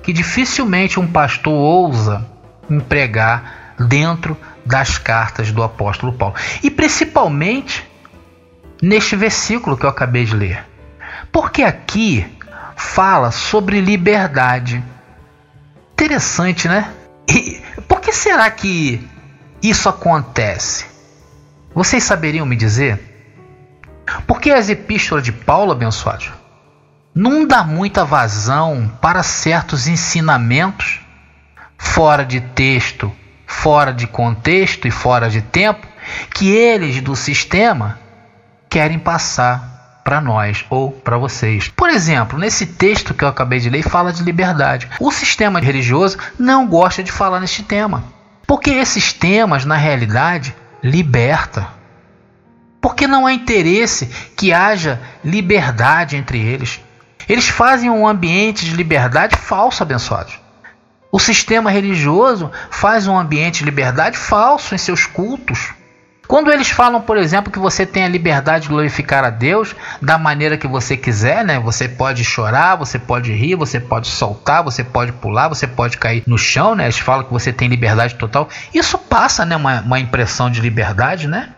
que 0.04 0.14
dificilmente 0.14 1.00
um 1.00 1.08
pastor 1.08 1.54
ousa 1.54 2.24
empregar 2.70 3.67
dentro 3.80 4.38
das 4.66 4.98
cartas 4.98 5.52
do 5.52 5.64
apóstolo 5.64 6.14
Paulo. 6.14 6.36
E 6.64 6.70
principalmente 6.70 7.88
neste 8.82 9.16
versículo 9.16 9.78
que 9.78 9.86
eu 9.86 9.90
acabei 9.90 10.26
de 10.26 10.36
ler. 10.36 10.66
Porque 11.32 11.64
aqui 11.64 12.26
fala 12.76 13.32
sobre 13.32 13.82
liberdade. 13.82 14.84
Interessante, 15.94 16.68
né? 16.68 16.92
E 17.30 17.62
por 17.88 18.00
que 18.00 18.14
será 18.14 18.50
que 18.52 19.06
isso 19.62 19.90
acontece? 19.90 20.86
Vocês 21.74 22.04
saberiam 22.04 22.46
me 22.46 22.56
dizer? 22.56 23.00
Porque 24.26 24.52
as 24.52 24.70
epístolas 24.70 25.24
de 25.24 25.32
Paulo, 25.32 25.72
abençoados, 25.72 26.32
não 27.14 27.46
dá 27.46 27.64
muita 27.64 28.06
vazão 28.06 28.92
para 29.02 29.24
certos 29.24 29.88
ensinamentos 29.88 31.02
fora 31.78 32.24
de 32.24 32.40
texto 32.40 33.12
fora 33.48 33.94
de 33.94 34.06
contexto 34.06 34.88
e 34.88 34.92
fora 34.92 35.30
de 35.30 35.42
tempo 35.42 35.88
que 36.36 36.50
eles 36.50 37.02
do 37.02 37.16
sistema 37.16 37.98
querem 38.70 39.00
passar 39.00 40.02
para 40.04 40.22
nós 40.22 40.66
ou 40.70 40.92
para 40.92 41.18
vocês. 41.18 41.70
Por 41.70 41.90
exemplo, 41.90 42.38
nesse 42.38 42.66
texto 42.66 43.14
que 43.14 43.24
eu 43.24 43.28
acabei 43.28 43.60
de 43.60 43.70
ler, 43.70 43.84
fala 43.84 44.14
de 44.14 44.24
liberdade. 44.24 44.88
O 45.00 45.12
sistema 45.12 45.60
religioso 45.60 46.18
não 46.38 46.68
gosta 46.68 47.02
de 47.02 47.12
falar 47.12 47.40
neste 47.40 47.64
tema, 47.64 48.04
porque 48.46 48.70
esses 48.70 49.12
temas, 49.12 49.66
na 49.66 49.76
realidade, 49.76 50.56
liberta. 50.84 51.68
Porque 52.80 53.08
não 53.08 53.26
há 53.26 53.34
interesse 53.34 54.06
que 54.38 54.54
haja 54.54 55.02
liberdade 55.24 56.16
entre 56.16 56.40
eles. 56.40 56.80
Eles 57.28 57.50
fazem 57.50 57.90
um 57.90 58.08
ambiente 58.08 58.66
de 58.66 58.76
liberdade 58.76 59.36
falso, 59.36 59.84
abençoados. 59.84 60.40
O 61.12 61.20
sistema 61.20 61.72
religioso 61.72 62.52
faz 62.70 63.08
um 63.08 63.18
ambiente 63.18 63.60
de 63.60 63.66
liberdade 63.66 64.18
falso 64.18 64.76
em 64.76 64.78
seus 64.78 65.06
cultos. 65.06 65.74
Quando 66.28 66.52
eles 66.52 66.70
falam, 66.70 67.00
por 67.00 67.16
exemplo, 67.18 67.52
que 67.52 67.58
você 67.58 67.86
tem 67.86 68.04
a 68.04 68.10
liberdade 68.10 68.64
de 68.64 68.70
glorificar 68.70 69.24
a 69.24 69.30
Deus 69.30 69.74
da 70.02 70.18
maneira 70.18 70.58
que 70.58 70.68
você 70.68 70.98
quiser, 70.98 71.46
né? 71.46 71.58
Você 71.58 71.88
pode 71.88 72.26
chorar, 72.26 72.76
você 72.76 73.00
pode 73.00 73.32
rir, 73.32 73.56
você 73.56 73.80
pode 73.80 74.08
soltar, 74.08 74.62
você 74.62 74.84
pode 74.84 75.14
pular, 75.14 75.48
você 75.48 75.66
pode 75.66 75.98
cair 75.98 76.24
no 76.28 76.38
chão, 76.38 76.76
né? 76.76 76.84
Eles 76.84 77.00
falam 77.00 77.24
que 77.24 77.32
você 77.32 77.54
tem 77.54 77.70
liberdade 77.70 78.16
total. 78.16 78.50
Isso 78.74 78.98
passa, 78.98 79.46
né? 79.46 79.56
Uma, 79.56 79.80
uma 79.80 80.00
impressão 80.02 80.52
de 80.52 80.60
liberdade, 80.60 81.30
né? 81.30 81.54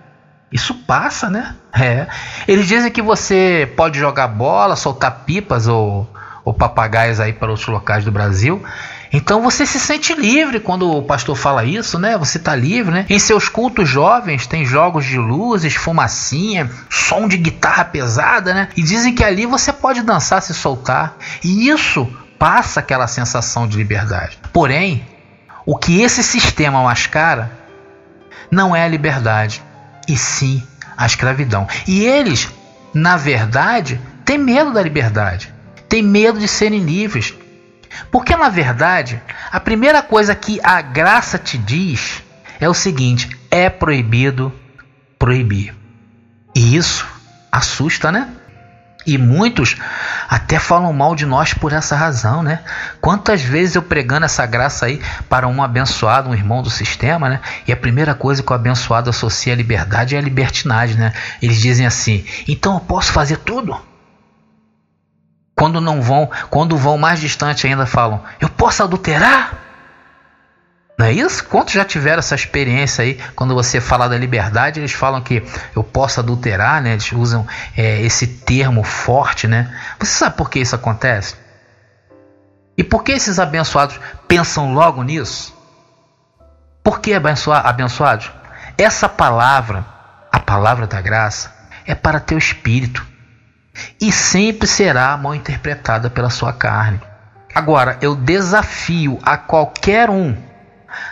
Isso 0.52 0.76
passa, 0.76 1.32
né? 1.32 1.56
É. 1.74 2.06
Eles 2.48 2.68
dizem 2.68 2.92
que 2.92 3.02
você 3.02 3.72
pode 3.76 3.98
jogar 3.98 4.28
bola, 4.28 4.76
soltar 4.76 5.24
pipas 5.26 5.68
ou, 5.68 6.08
ou 6.46 6.54
papagaios 6.54 7.20
aí 7.20 7.34
para 7.34 7.50
outros 7.50 7.68
locais 7.68 8.06
do 8.06 8.12
Brasil. 8.12 8.64
Então 9.12 9.42
você 9.42 9.66
se 9.66 9.80
sente 9.80 10.14
livre 10.14 10.60
quando 10.60 10.90
o 10.92 11.02
pastor 11.02 11.36
fala 11.36 11.66
isso, 11.66 11.98
né? 11.98 12.18
Você 12.18 12.38
está 12.38 12.56
livre, 12.56 12.94
né? 12.94 13.06
Em 13.10 13.18
seus 13.18 13.50
cultos 13.50 13.90
jovens 13.90 14.46
tem 14.46 14.66
jogos 14.66 15.06
de 15.06 15.18
luzes, 15.18 15.76
fumacinha, 15.76 16.70
som 16.90 17.28
de 17.28 17.38
guitarra 17.38 17.86
pesada, 17.86 18.54
né? 18.54 18.70
E 18.78 18.84
dizem 18.84 19.14
que 19.16 19.24
ali 19.24 19.46
você 19.46 19.74
pode 19.74 20.02
dançar, 20.02 20.42
se 20.42 20.54
soltar. 20.54 21.16
E 21.44 21.70
isso 21.70 22.08
passa 22.38 22.80
aquela 22.80 23.08
sensação 23.08 23.68
de 23.68 23.78
liberdade. 23.78 24.38
Porém, 24.54 25.06
o 25.66 25.76
que 25.76 26.02
esse 26.02 26.24
sistema 26.24 26.84
mascara 26.84 27.52
não 28.52 28.76
é 28.76 28.84
a 28.84 28.88
liberdade, 28.88 29.62
e 30.08 30.18
sim 30.18 30.64
a 30.98 31.06
escravidão. 31.06 31.68
E 31.88 32.04
eles, 32.04 32.50
na 32.94 33.16
verdade, 33.16 34.02
têm 34.26 34.38
medo 34.38 34.74
da 34.74 34.82
liberdade, 34.82 35.54
têm 35.88 36.02
medo 36.02 36.40
de 36.40 36.48
serem 36.48 36.80
livres. 36.80 37.34
Porque 38.12 38.36
na 38.36 38.50
verdade, 38.50 39.22
a 39.52 39.60
primeira 39.60 40.02
coisa 40.02 40.36
que 40.36 40.60
a 40.64 40.82
graça 40.82 41.38
te 41.38 41.58
diz 41.58 42.24
é 42.60 42.68
o 42.68 42.74
seguinte: 42.74 43.30
é 43.50 43.70
proibido 43.70 44.54
proibir. 45.18 45.76
E 46.56 46.76
isso 46.76 47.08
assusta, 47.52 48.12
né? 48.12 48.30
E 49.06 49.18
muitos 49.18 49.76
até 50.28 50.60
falam 50.60 50.92
mal 50.94 51.16
de 51.16 51.26
nós 51.26 51.54
por 51.54 51.74
essa 51.74 51.96
razão, 51.96 52.44
né? 52.44 52.60
Quantas 53.02 53.42
vezes 53.42 53.76
eu 53.76 53.82
pregando 53.82 54.26
essa 54.26 54.46
graça 54.46 54.86
aí 54.86 55.02
para 55.28 55.48
um 55.48 55.64
abençoado, 55.64 56.30
um 56.30 56.34
irmão 56.34 56.62
do 56.62 56.70
sistema, 56.70 57.30
né? 57.30 57.40
E 57.68 57.72
a 57.72 57.78
primeira 57.78 58.14
coisa 58.14 58.44
que 58.44 58.52
o 58.52 58.56
abençoado 58.56 59.10
associa 59.10 59.54
à 59.54 59.56
liberdade 59.56 60.16
é 60.16 60.20
a 60.20 60.22
libertinagem, 60.22 60.98
né? 60.98 61.14
Eles 61.42 61.60
dizem 61.60 61.86
assim: 61.86 62.26
então 62.48 62.76
eu 62.76 62.80
posso 62.82 63.12
fazer 63.12 63.38
tudo? 63.38 63.89
Quando 65.60 65.82
não 65.82 66.02
vão, 66.02 66.32
quando 66.50 66.78
vão 66.78 66.98
mais 66.98 67.20
distante 67.20 67.68
ainda 67.68 67.86
falam: 67.86 68.24
"Eu 68.40 68.48
posso 68.48 68.82
adulterar?" 68.82 69.58
Não 70.98 71.06
é 71.06 71.12
isso? 71.12 71.44
Quantos 71.44 71.74
já 71.74 71.84
tiveram 71.84 72.20
essa 72.20 72.34
experiência 72.34 73.04
aí? 73.04 73.20
Quando 73.36 73.54
você 73.54 73.82
fala 73.82 74.08
da 74.08 74.18
liberdade, 74.18 74.80
eles 74.80 74.94
falam 74.94 75.22
que 75.22 75.44
eu 75.76 75.84
posso 75.84 76.22
adulterar, 76.22 76.82
né? 76.82 76.94
Eles 76.94 77.12
usam 77.12 77.46
é, 77.76 78.02
esse 78.02 78.26
termo 78.26 78.84
forte, 78.86 79.50
né? 79.50 79.78
Você 80.00 80.14
sabe 80.14 80.38
por 80.38 80.50
que 80.50 80.60
isso 80.60 80.76
acontece? 80.76 81.36
E 82.78 82.84
por 82.84 83.04
que 83.04 83.12
esses 83.12 83.38
abençoados 83.38 84.00
pensam 84.30 84.74
logo 84.74 85.04
nisso? 85.04 85.54
Por 86.82 87.02
que 87.02 87.14
abençoados? 87.14 88.32
Essa 88.78 89.10
palavra, 89.10 89.86
a 90.32 90.40
palavra 90.40 90.88
da 90.88 91.02
graça, 91.02 91.54
é 91.86 91.94
para 91.94 92.22
teu 92.22 92.38
espírito 92.38 93.09
e 94.00 94.12
sempre 94.12 94.68
será 94.68 95.16
mal 95.18 95.36
interpretada 95.36 96.10
pela 96.10 96.30
sua 96.30 96.54
carne. 96.54 97.00
Agora, 97.54 97.98
eu 98.02 98.16
desafio 98.16 99.20
a 99.24 99.38
qualquer 99.38 100.10
um 100.10 100.36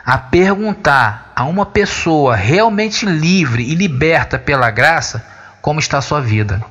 a 0.06 0.18
perguntar 0.18 1.32
a 1.36 1.44
uma 1.46 1.66
pessoa 1.66 2.36
realmente 2.36 3.06
livre 3.06 3.64
e 3.64 3.76
liberta 3.76 4.40
pela 4.40 4.72
graça 4.72 5.26
como 5.62 5.80
está 5.80 5.98
a 5.98 6.02
sua 6.02 6.22
vida. 6.22 6.64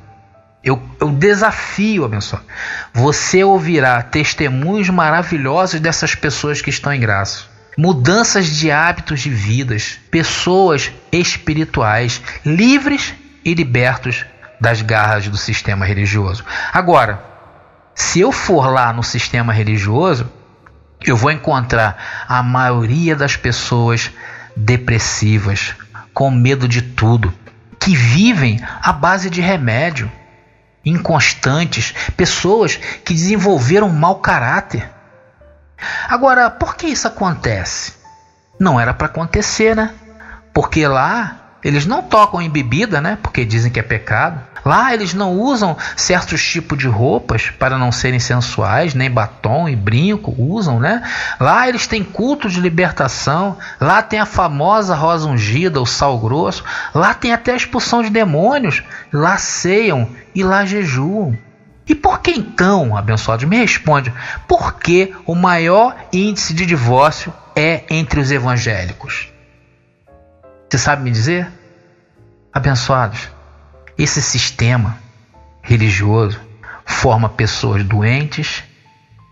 Eu, 0.63 0.81
eu 0.99 1.11
desafio, 1.11 2.03
abençoado. 2.03 2.45
Você 2.93 3.43
ouvirá 3.43 4.01
testemunhos 4.01 4.89
maravilhosos 4.89 5.79
dessas 5.79 6.15
pessoas 6.15 6.61
que 6.61 6.69
estão 6.69 6.91
em 6.91 6.99
graça. 6.99 7.45
Mudanças 7.77 8.47
de 8.47 8.71
hábitos 8.71 9.21
de 9.21 9.29
vidas, 9.29 9.99
pessoas 10.09 10.91
espirituais, 11.11 12.21
livres 12.43 13.13
e 13.45 13.53
libertos 13.53 14.25
das 14.59 14.81
garras 14.81 15.27
do 15.27 15.37
sistema 15.37 15.85
religioso. 15.85 16.43
Agora, 16.73 17.21
se 17.93 18.19
eu 18.19 18.31
for 18.31 18.67
lá 18.71 18.91
no 18.93 19.03
sistema 19.03 19.53
religioso, 19.53 20.31
eu 21.05 21.15
vou 21.15 21.31
encontrar 21.31 22.25
a 22.27 22.41
maioria 22.41 23.15
das 23.15 23.35
pessoas 23.35 24.11
depressivas, 24.55 25.75
com 26.13 26.31
medo 26.31 26.67
de 26.67 26.81
tudo, 26.81 27.33
que 27.79 27.95
vivem 27.95 28.59
à 28.81 28.91
base 28.91 29.29
de 29.29 29.39
remédio, 29.41 30.11
inconstantes, 30.83 31.93
pessoas 32.15 32.75
que 32.75 33.13
desenvolveram 33.13 33.89
mau 33.89 34.15
caráter. 34.15 34.89
Agora, 36.09 36.49
por 36.49 36.75
que 36.75 36.87
isso 36.87 37.07
acontece? 37.07 37.93
Não 38.59 38.79
era 38.79 38.93
para 38.93 39.07
acontecer, 39.07 39.75
né? 39.75 39.93
Porque 40.53 40.87
lá 40.87 41.46
eles 41.63 41.85
não 41.85 42.01
tocam 42.01 42.41
em 42.41 42.49
bebida, 42.49 43.01
né? 43.01 43.17
Porque 43.21 43.43
dizem 43.43 43.71
que 43.71 43.79
é 43.79 43.83
pecado. 43.83 44.41
Lá 44.63 44.93
eles 44.93 45.13
não 45.13 45.33
usam 45.33 45.77
certos 45.95 46.45
tipos 46.45 46.77
de 46.77 46.87
roupas 46.87 47.49
para 47.49 47.77
não 47.77 47.91
serem 47.91 48.19
sensuais, 48.19 48.93
nem 48.93 49.09
batom 49.09 49.67
e 49.67 49.75
brinco 49.75 50.35
usam, 50.37 50.79
né? 50.79 51.01
Lá 51.39 51.67
eles 51.67 51.87
têm 51.87 52.03
culto 52.03 52.49
de 52.49 52.59
libertação. 52.59 53.57
Lá 53.79 54.01
tem 54.01 54.19
a 54.19 54.25
famosa 54.25 54.93
rosa 54.93 55.27
ungida, 55.27 55.81
o 55.81 55.85
sal 55.85 56.19
grosso. 56.19 56.63
Lá 56.93 57.13
tem 57.13 57.33
até 57.33 57.53
a 57.53 57.57
expulsão 57.57 58.03
de 58.03 58.09
demônios. 58.09 58.83
Lá 59.11 59.37
ceiam 59.37 60.07
e 60.35 60.43
lá 60.43 60.65
jejuam. 60.65 61.37
E 61.87 61.95
por 61.95 62.19
que 62.19 62.31
então, 62.31 62.97
abençoado, 62.97 63.47
me 63.47 63.57
responde, 63.57 64.13
por 64.47 64.73
que 64.73 65.13
o 65.25 65.33
maior 65.33 65.95
índice 66.11 66.53
de 66.53 66.65
divórcio 66.65 67.33
é 67.55 67.83
entre 67.89 68.19
os 68.19 68.29
evangélicos? 68.29 69.31
Você 70.69 70.77
sabe 70.77 71.03
me 71.03 71.11
dizer? 71.11 71.47
Abençoados, 72.53 73.29
esse 73.97 74.21
sistema 74.21 74.97
religioso 75.61 76.39
forma 76.85 77.29
pessoas 77.29 77.83
doentes 77.83 78.63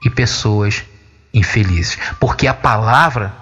e 0.06 0.10
pessoas 0.10 0.84
infelizes, 1.34 1.98
porque 2.20 2.48
a 2.48 2.54
palavra 2.54 3.34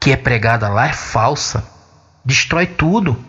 que 0.00 0.10
é 0.10 0.16
pregada 0.16 0.68
lá 0.68 0.88
é 0.88 0.92
falsa, 0.92 1.62
destrói 2.24 2.66
tudo. 2.66 3.22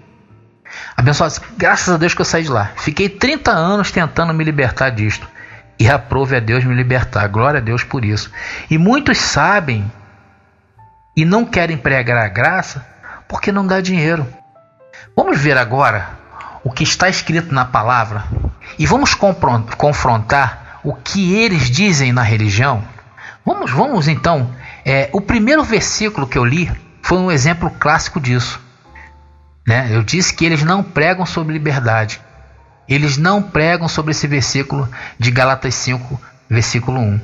Abençoados, 0.96 1.42
graças 1.58 1.94
a 1.94 1.98
Deus 1.98 2.14
que 2.14 2.22
eu 2.22 2.26
saí 2.26 2.44
de 2.44 2.50
lá. 2.50 2.72
Fiquei 2.78 3.10
30 3.10 3.52
anos 3.52 3.92
tentando 3.92 4.34
me 4.34 4.44
libertar 4.44 4.90
disto. 4.90 5.28
E 5.78 5.90
aprove 5.90 6.36
a 6.36 6.40
Deus 6.40 6.64
me 6.64 6.76
libertar. 6.76 7.28
Glória 7.28 7.60
a 7.60 7.64
Deus 7.64 7.84
por 7.84 8.06
isso. 8.06 8.32
E 8.70 8.78
muitos 8.78 9.18
sabem 9.18 9.92
e 11.18 11.26
não 11.26 11.44
querem 11.44 11.76
pregar 11.76 12.18
a 12.18 12.28
graça 12.28 12.91
porque 13.32 13.50
não 13.50 13.66
dá 13.66 13.80
dinheiro. 13.80 14.28
Vamos 15.16 15.40
ver 15.40 15.58
agora 15.58 16.20
o 16.66 16.70
que 16.70 16.84
está 16.84 17.08
escrito 17.08 17.56
na 17.56 17.64
palavra 17.64 18.26
e 18.78 18.86
vamos 18.86 19.16
confrontar 19.16 20.82
o 20.84 20.94
que 20.94 21.34
eles 21.34 21.72
dizem 21.72 22.12
na 22.12 22.24
religião. 22.24 22.84
Vamos, 23.46 23.72
vamos 23.72 24.10
então. 24.10 24.54
É, 24.84 25.10
o 25.14 25.22
primeiro 25.22 25.64
versículo 25.64 26.28
que 26.28 26.38
eu 26.38 26.44
li 26.44 26.70
foi 27.02 27.20
um 27.20 27.32
exemplo 27.32 27.72
clássico 27.80 28.20
disso. 28.20 28.60
Né? 29.66 29.88
Eu 29.92 30.04
disse 30.04 30.34
que 30.34 30.44
eles 30.44 30.62
não 30.62 30.84
pregam 30.84 31.26
sobre 31.26 31.54
liberdade. 31.54 32.20
Eles 32.86 33.16
não 33.16 33.42
pregam 33.42 33.88
sobre 33.88 34.12
esse 34.12 34.28
versículo 34.28 34.90
de 35.18 35.32
Galatas 35.32 35.74
5, 35.76 36.20
versículo 36.50 37.00
1. 37.00 37.22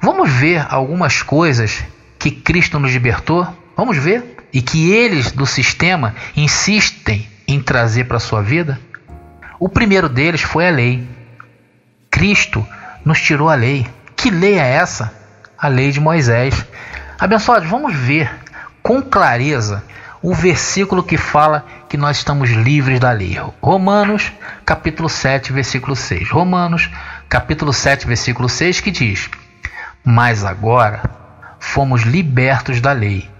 Vamos 0.00 0.28
ver 0.32 0.66
algumas 0.68 1.22
coisas 1.22 1.84
que 2.18 2.32
Cristo 2.32 2.80
nos 2.80 2.92
libertou? 2.92 3.46
Vamos 3.76 3.96
ver? 3.96 4.41
E 4.52 4.60
que 4.60 4.92
eles 4.92 5.32
do 5.32 5.46
sistema 5.46 6.14
insistem 6.36 7.26
em 7.48 7.60
trazer 7.60 8.04
para 8.04 8.18
a 8.18 8.20
sua 8.20 8.42
vida? 8.42 8.78
O 9.58 9.68
primeiro 9.68 10.08
deles 10.08 10.42
foi 10.42 10.68
a 10.68 10.70
lei. 10.70 11.06
Cristo 12.10 12.66
nos 13.04 13.20
tirou 13.20 13.48
a 13.48 13.54
lei. 13.54 13.86
Que 14.16 14.30
lei 14.30 14.58
é 14.58 14.74
essa? 14.74 15.12
A 15.56 15.68
lei 15.68 15.90
de 15.90 16.00
Moisés. 16.00 16.66
Abençoados, 17.18 17.68
vamos 17.68 17.94
ver 17.94 18.30
com 18.82 19.00
clareza 19.00 19.84
o 20.20 20.34
versículo 20.34 21.02
que 21.02 21.16
fala 21.16 21.64
que 21.88 21.96
nós 21.96 22.18
estamos 22.18 22.50
livres 22.50 23.00
da 23.00 23.10
lei. 23.10 23.38
Romanos, 23.60 24.32
capítulo 24.64 25.08
7, 25.08 25.52
versículo 25.52 25.96
6. 25.96 26.30
Romanos, 26.30 26.90
capítulo 27.28 27.72
7, 27.72 28.06
versículo 28.06 28.48
6, 28.48 28.80
que 28.80 28.90
diz: 28.90 29.28
Mas 30.04 30.44
agora 30.44 31.02
fomos 31.58 32.02
libertos 32.02 32.80
da 32.80 32.92
lei 32.92 33.31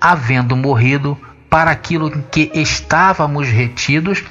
havendo 0.00 0.56
morrido 0.56 1.18
para 1.48 1.70
aquilo 1.70 2.10
que 2.30 2.50
estávamos 2.54 3.48
retidos, 3.48 4.24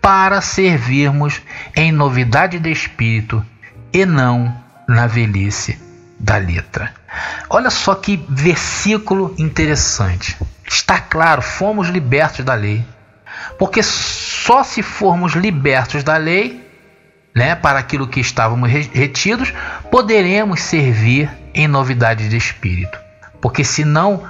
para 0.00 0.40
servirmos 0.40 1.40
em 1.74 1.92
novidade 1.92 2.58
de 2.58 2.70
espírito 2.70 3.44
e 3.92 4.04
não 4.04 4.54
na 4.88 5.06
velhice 5.06 5.78
da 6.18 6.36
letra. 6.36 6.92
Olha 7.48 7.70
só 7.70 7.94
que 7.94 8.24
versículo 8.28 9.34
interessante. 9.38 10.36
Está 10.66 11.00
claro, 11.00 11.42
fomos 11.42 11.88
libertos 11.88 12.44
da 12.44 12.54
lei. 12.54 12.84
Porque 13.58 13.82
só 13.82 14.62
se 14.62 14.82
formos 14.82 15.34
libertos 15.34 16.02
da 16.02 16.16
lei, 16.16 16.68
né, 17.34 17.54
para 17.54 17.78
aquilo 17.78 18.08
que 18.08 18.20
estávamos 18.20 18.70
retidos, 18.70 19.52
poderemos 19.90 20.60
servir 20.62 21.30
em 21.54 21.68
novidade 21.68 22.28
de 22.28 22.36
espírito. 22.36 22.98
Porque 23.40 23.62
senão 23.62 24.22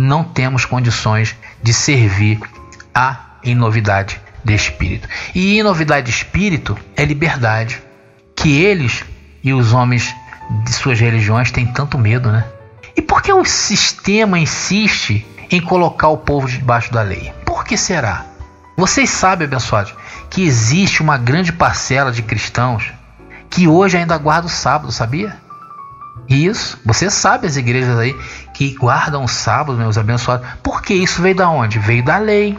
não 0.00 0.24
temos 0.24 0.64
condições 0.64 1.36
de 1.62 1.74
servir 1.74 2.40
a 2.94 3.36
em 3.44 3.54
novidade 3.54 4.18
de 4.42 4.54
espírito. 4.54 5.06
E 5.34 5.58
em 5.58 5.62
novidade 5.62 6.06
de 6.06 6.12
espírito 6.12 6.76
é 6.96 7.04
liberdade, 7.04 7.82
que 8.34 8.62
eles 8.62 9.04
e 9.44 9.52
os 9.52 9.74
homens 9.74 10.14
de 10.64 10.72
suas 10.72 10.98
religiões 10.98 11.50
têm 11.50 11.66
tanto 11.66 11.98
medo, 11.98 12.32
né? 12.32 12.46
E 12.96 13.02
por 13.02 13.22
que 13.22 13.30
o 13.30 13.44
sistema 13.44 14.38
insiste 14.38 15.26
em 15.50 15.60
colocar 15.60 16.08
o 16.08 16.16
povo 16.16 16.48
debaixo 16.48 16.90
da 16.90 17.02
lei? 17.02 17.32
Por 17.44 17.64
que 17.64 17.76
será? 17.76 18.24
Vocês 18.78 19.10
sabem, 19.10 19.46
abençoados, 19.46 19.94
que 20.30 20.42
existe 20.42 21.02
uma 21.02 21.18
grande 21.18 21.52
parcela 21.52 22.10
de 22.10 22.22
cristãos 22.22 22.90
que 23.50 23.68
hoje 23.68 23.98
ainda 23.98 24.16
guarda 24.16 24.46
o 24.46 24.50
sábado, 24.50 24.90
sabia? 24.92 25.36
Isso, 26.26 26.78
você 26.86 27.10
sabe 27.10 27.46
as 27.46 27.56
igrejas 27.56 27.98
aí 27.98 28.16
que 28.60 28.74
guardam 28.74 29.24
o 29.24 29.28
sábado, 29.28 29.78
meus 29.78 29.96
abençoados. 29.96 30.46
Porque 30.62 30.92
isso 30.92 31.22
veio 31.22 31.34
da 31.34 31.48
onde? 31.48 31.78
Veio 31.78 32.04
da 32.04 32.18
lei. 32.18 32.58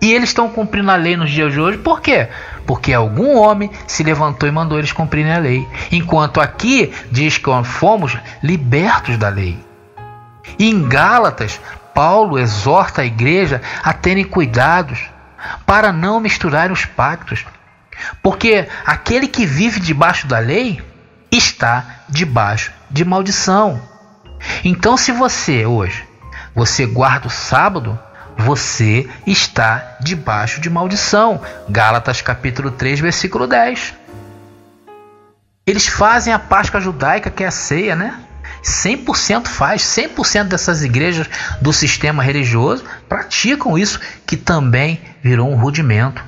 E 0.00 0.12
eles 0.12 0.28
estão 0.28 0.48
cumprindo 0.48 0.88
a 0.88 0.94
lei 0.94 1.16
nos 1.16 1.32
dias 1.32 1.52
de 1.52 1.60
hoje, 1.60 1.78
por 1.78 2.00
quê? 2.00 2.28
Porque 2.64 2.92
algum 2.92 3.36
homem 3.36 3.68
se 3.88 4.04
levantou 4.04 4.48
e 4.48 4.52
mandou 4.52 4.78
eles 4.78 4.92
cumprirem 4.92 5.32
a 5.32 5.38
lei. 5.38 5.66
Enquanto 5.90 6.40
aqui 6.40 6.94
diz 7.10 7.38
que 7.38 7.50
fomos 7.64 8.16
libertos 8.40 9.18
da 9.18 9.28
lei. 9.28 9.58
Em 10.60 10.88
Gálatas, 10.88 11.60
Paulo 11.92 12.38
exorta 12.38 13.02
a 13.02 13.06
igreja 13.06 13.60
a 13.82 13.92
terem 13.92 14.22
cuidados 14.22 15.10
para 15.66 15.92
não 15.92 16.20
misturar 16.20 16.70
os 16.70 16.84
pactos. 16.84 17.44
Porque 18.22 18.68
aquele 18.84 19.26
que 19.26 19.44
vive 19.44 19.80
debaixo 19.80 20.28
da 20.28 20.38
lei 20.38 20.80
está 21.32 21.84
debaixo 22.08 22.70
de 22.88 23.04
maldição. 23.04 23.95
Então, 24.64 24.96
se 24.96 25.12
você 25.12 25.66
hoje 25.66 26.04
você 26.56 26.86
guarda 26.86 27.26
o 27.26 27.30
sábado, 27.30 27.98
você 28.34 29.06
está 29.26 29.98
debaixo 30.00 30.58
de 30.58 30.70
maldição. 30.70 31.42
Gálatas 31.68 32.22
capítulo 32.22 32.70
3, 32.70 32.98
versículo 32.98 33.46
10. 33.46 33.94
Eles 35.66 35.86
fazem 35.86 36.32
a 36.32 36.38
Páscoa 36.38 36.80
judaica, 36.80 37.30
que 37.30 37.44
é 37.44 37.46
a 37.46 37.50
ceia, 37.50 37.94
né? 37.94 38.18
100% 38.62 39.48
faz, 39.48 39.82
100% 39.82 40.44
dessas 40.44 40.82
igrejas 40.82 41.28
do 41.60 41.72
sistema 41.72 42.22
religioso 42.22 42.84
praticam 43.06 43.76
isso, 43.76 44.00
que 44.26 44.36
também 44.36 45.00
virou 45.22 45.50
um 45.50 45.56
rudimento. 45.56 46.24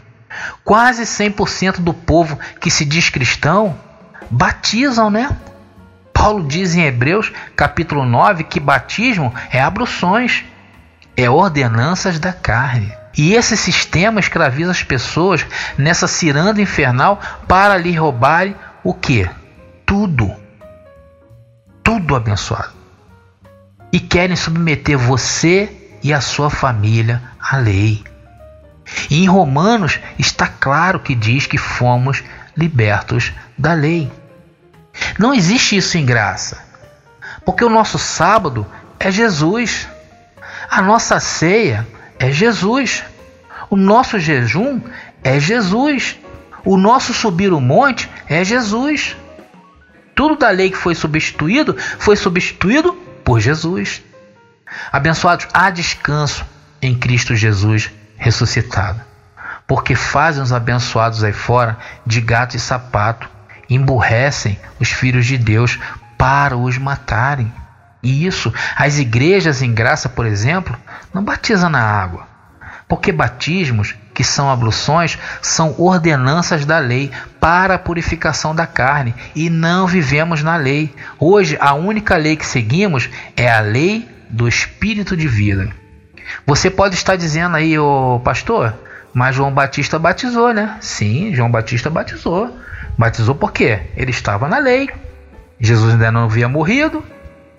Quase 0.62 1.04
100% 1.04 1.80
do 1.80 1.94
povo 1.94 2.38
que 2.60 2.70
se 2.70 2.84
diz 2.84 3.08
cristão 3.08 3.78
batizam, 4.30 5.10
né? 5.10 5.34
Paulo 6.18 6.44
diz 6.48 6.74
em 6.74 6.82
Hebreus, 6.82 7.30
capítulo 7.54 8.04
9, 8.04 8.42
que 8.42 8.58
batismo 8.58 9.32
é 9.52 9.62
abluções, 9.62 10.44
é 11.16 11.30
ordenanças 11.30 12.18
da 12.18 12.32
carne. 12.32 12.92
E 13.16 13.34
esse 13.34 13.56
sistema 13.56 14.18
escraviza 14.18 14.72
as 14.72 14.82
pessoas 14.82 15.46
nessa 15.78 16.08
ciranda 16.08 16.60
infernal 16.60 17.20
para 17.46 17.76
lhe 17.76 17.96
roubarem 17.96 18.56
o 18.82 18.92
que? 18.92 19.30
Tudo. 19.86 20.34
Tudo 21.84 22.16
abençoado. 22.16 22.72
E 23.92 24.00
querem 24.00 24.34
submeter 24.34 24.98
você 24.98 25.70
e 26.02 26.12
a 26.12 26.20
sua 26.20 26.50
família 26.50 27.22
à 27.40 27.58
lei. 27.58 28.02
E 29.08 29.22
em 29.22 29.28
Romanos 29.28 30.00
está 30.18 30.48
claro 30.48 30.98
que 30.98 31.14
diz 31.14 31.46
que 31.46 31.56
fomos 31.56 32.24
libertos 32.56 33.32
da 33.56 33.72
lei. 33.72 34.10
Não 35.18 35.34
existe 35.34 35.76
isso 35.76 35.96
em 35.98 36.04
graça, 36.04 36.58
porque 37.44 37.64
o 37.64 37.70
nosso 37.70 37.98
sábado 37.98 38.66
é 38.98 39.10
Jesus, 39.10 39.88
a 40.70 40.82
nossa 40.82 41.20
ceia 41.20 41.86
é 42.18 42.30
Jesus, 42.30 43.04
o 43.70 43.76
nosso 43.76 44.18
jejum 44.18 44.80
é 45.22 45.38
Jesus, 45.38 46.18
o 46.64 46.76
nosso 46.76 47.14
subir 47.14 47.52
o 47.52 47.60
monte 47.60 48.10
é 48.28 48.44
Jesus. 48.44 49.16
Tudo 50.14 50.36
da 50.36 50.50
lei 50.50 50.70
que 50.70 50.76
foi 50.76 50.94
substituído 50.94 51.76
foi 51.98 52.16
substituído 52.16 52.92
por 53.24 53.40
Jesus. 53.40 54.02
Abençoados, 54.90 55.46
há 55.52 55.70
descanso 55.70 56.44
em 56.82 56.94
Cristo 56.98 57.34
Jesus 57.34 57.90
ressuscitado. 58.16 59.00
Porque 59.66 59.94
fazem 59.94 60.42
os 60.42 60.52
abençoados 60.52 61.22
aí 61.22 61.32
fora 61.32 61.78
de 62.04 62.20
gato 62.20 62.56
e 62.56 62.60
sapato, 62.60 63.28
emburrecem 63.68 64.58
os 64.80 64.90
filhos 64.90 65.26
de 65.26 65.36
Deus 65.36 65.78
para 66.16 66.56
os 66.56 66.78
matarem. 66.78 67.52
E 68.02 68.26
isso, 68.26 68.52
as 68.76 68.98
igrejas 68.98 69.62
em 69.62 69.72
graça, 69.72 70.08
por 70.08 70.26
exemplo, 70.26 70.76
não 71.12 71.22
batizam 71.22 71.68
na 71.68 71.82
água. 71.82 72.26
Porque 72.86 73.12
batismos, 73.12 73.94
que 74.14 74.24
são 74.24 74.50
abluções, 74.50 75.18
são 75.42 75.74
ordenanças 75.78 76.64
da 76.64 76.78
lei 76.78 77.10
para 77.38 77.74
a 77.74 77.78
purificação 77.78 78.54
da 78.54 78.66
carne 78.66 79.14
e 79.34 79.50
não 79.50 79.86
vivemos 79.86 80.42
na 80.42 80.56
lei. 80.56 80.94
Hoje, 81.18 81.58
a 81.60 81.74
única 81.74 82.16
lei 82.16 82.34
que 82.34 82.46
seguimos 82.46 83.10
é 83.36 83.50
a 83.50 83.60
lei 83.60 84.08
do 84.30 84.48
espírito 84.48 85.16
de 85.16 85.28
vida. 85.28 85.70
Você 86.46 86.70
pode 86.70 86.94
estar 86.94 87.16
dizendo 87.16 87.56
aí, 87.56 87.78
ô 87.78 88.20
pastor, 88.24 88.74
mas 89.12 89.36
João 89.36 89.52
Batista 89.52 89.98
batizou, 89.98 90.52
né? 90.52 90.76
Sim, 90.80 91.34
João 91.34 91.50
Batista 91.50 91.90
batizou. 91.90 92.56
Batizou 92.98 93.36
por 93.36 93.52
quê? 93.52 93.82
Ele 93.96 94.10
estava 94.10 94.48
na 94.48 94.58
lei. 94.58 94.90
Jesus 95.60 95.92
ainda 95.92 96.10
não 96.10 96.24
havia 96.24 96.48
morrido, 96.48 97.04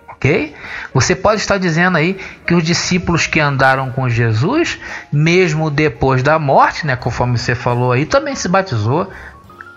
ok? 0.10 0.54
Você 0.94 1.16
pode 1.16 1.40
estar 1.40 1.58
dizendo 1.58 1.98
aí 1.98 2.20
que 2.46 2.54
os 2.54 2.64
discípulos 2.64 3.26
que 3.26 3.40
andaram 3.40 3.90
com 3.92 4.10
Jesus, 4.10 4.78
mesmo 5.12 5.72
depois 5.72 6.22
da 6.22 6.38
morte, 6.38 6.86
né, 6.86 6.96
conforme 6.96 7.38
você 7.38 7.56
falou 7.56 7.94
aí, 7.94 8.06
também 8.06 8.36
se 8.36 8.48
batizou, 8.50 9.10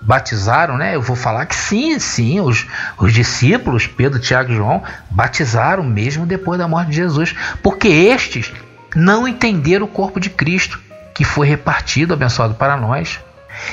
batizaram, 0.01 0.77
né? 0.77 0.97
Eu 0.97 1.03
vou 1.03 1.15
falar 1.15 1.47
que 1.47 1.55
sim, 1.55 1.99
sim, 2.01 2.41
os, 2.41 2.67
os 2.99 3.13
discípulos, 3.13 3.87
Pedro, 3.87 4.19
Tiago 4.19 4.53
e 4.53 4.57
João, 4.57 4.83
batizaram 5.11 5.85
mesmo 5.85 6.27
depois 6.27 6.59
da 6.59 6.67
morte 6.67 6.91
de 6.91 6.97
Jesus, 6.97 7.35
porque 7.63 7.89
estes 7.89 8.53
não 8.97 9.29
entenderam 9.29 9.87
o 9.87 9.89
corpo 9.89 10.19
de 10.19 10.29
Cristo, 10.29 10.81
que 11.15 11.25
foi 11.25 11.47
repartido, 11.47 12.15
abençoado 12.15 12.55
para 12.55 12.77
nós. 12.77 13.21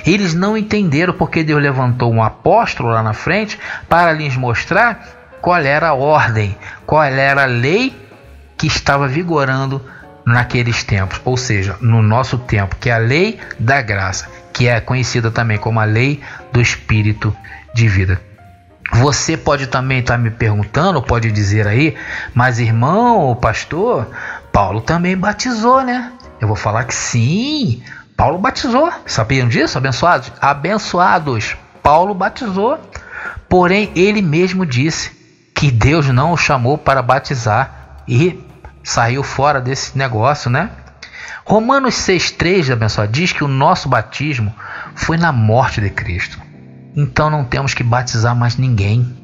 Eles 0.05 0.33
não 0.33 0.57
entenderam 0.57 1.13
porque 1.13 1.43
Deus 1.43 1.61
levantou 1.61 2.11
um 2.11 2.23
apóstolo 2.23 2.89
lá 2.89 3.03
na 3.03 3.13
frente 3.13 3.59
para 3.87 4.13
lhes 4.13 4.35
mostrar 4.35 5.07
qual 5.41 5.57
era 5.57 5.89
a 5.89 5.93
ordem, 5.93 6.57
qual 6.85 7.03
era 7.03 7.43
a 7.43 7.47
lei 7.47 7.95
que 8.57 8.67
estava 8.67 9.07
vigorando 9.07 9.81
naqueles 10.25 10.83
tempos, 10.83 11.19
ou 11.25 11.37
seja, 11.37 11.77
no 11.81 12.01
nosso 12.01 12.37
tempo, 12.37 12.75
que 12.75 12.89
é 12.89 12.93
a 12.93 12.97
lei 12.97 13.39
da 13.57 13.81
graça, 13.81 14.29
que 14.53 14.67
é 14.67 14.79
conhecida 14.79 15.31
também 15.31 15.57
como 15.57 15.79
a 15.79 15.85
lei 15.85 16.21
do 16.51 16.61
espírito 16.61 17.35
de 17.73 17.87
vida. 17.87 18.21
Você 18.91 19.37
pode 19.37 19.67
também 19.67 19.99
estar 19.99 20.17
me 20.17 20.31
perguntando, 20.31 21.01
pode 21.01 21.31
dizer 21.31 21.67
aí, 21.67 21.95
mas 22.33 22.59
irmão, 22.59 23.35
pastor, 23.35 24.07
Paulo 24.51 24.81
também 24.81 25.15
batizou, 25.15 25.81
né? 25.83 26.11
Eu 26.41 26.47
vou 26.47 26.55
falar 26.55 26.85
que 26.85 26.95
sim, 26.95 27.83
Paulo 28.19 28.37
batizou. 28.37 28.91
Sabiam 29.05 29.47
disso, 29.47 29.77
abençoados? 29.77 30.29
Abençoados. 30.41 31.55
Paulo 31.81 32.13
batizou. 32.13 32.77
Porém, 33.47 33.93
ele 33.95 34.21
mesmo 34.21 34.65
disse 34.65 35.11
que 35.55 35.71
Deus 35.71 36.05
não 36.09 36.33
o 36.33 36.37
chamou 36.37 36.77
para 36.77 37.01
batizar 37.01 38.03
e 38.05 38.37
saiu 38.83 39.23
fora 39.23 39.61
desse 39.61 39.97
negócio, 39.97 40.51
né? 40.51 40.69
Romanos 41.45 41.95
6,3, 41.95 42.73
abençoado, 42.73 43.09
diz 43.09 43.31
que 43.31 43.41
o 43.41 43.47
nosso 43.47 43.87
batismo 43.87 44.53
foi 44.95 45.15
na 45.15 45.31
morte 45.31 45.79
de 45.79 45.89
Cristo. 45.89 46.41
Então 46.97 47.29
não 47.29 47.45
temos 47.45 47.73
que 47.73 47.83
batizar 47.83 48.35
mais 48.35 48.57
ninguém. 48.57 49.17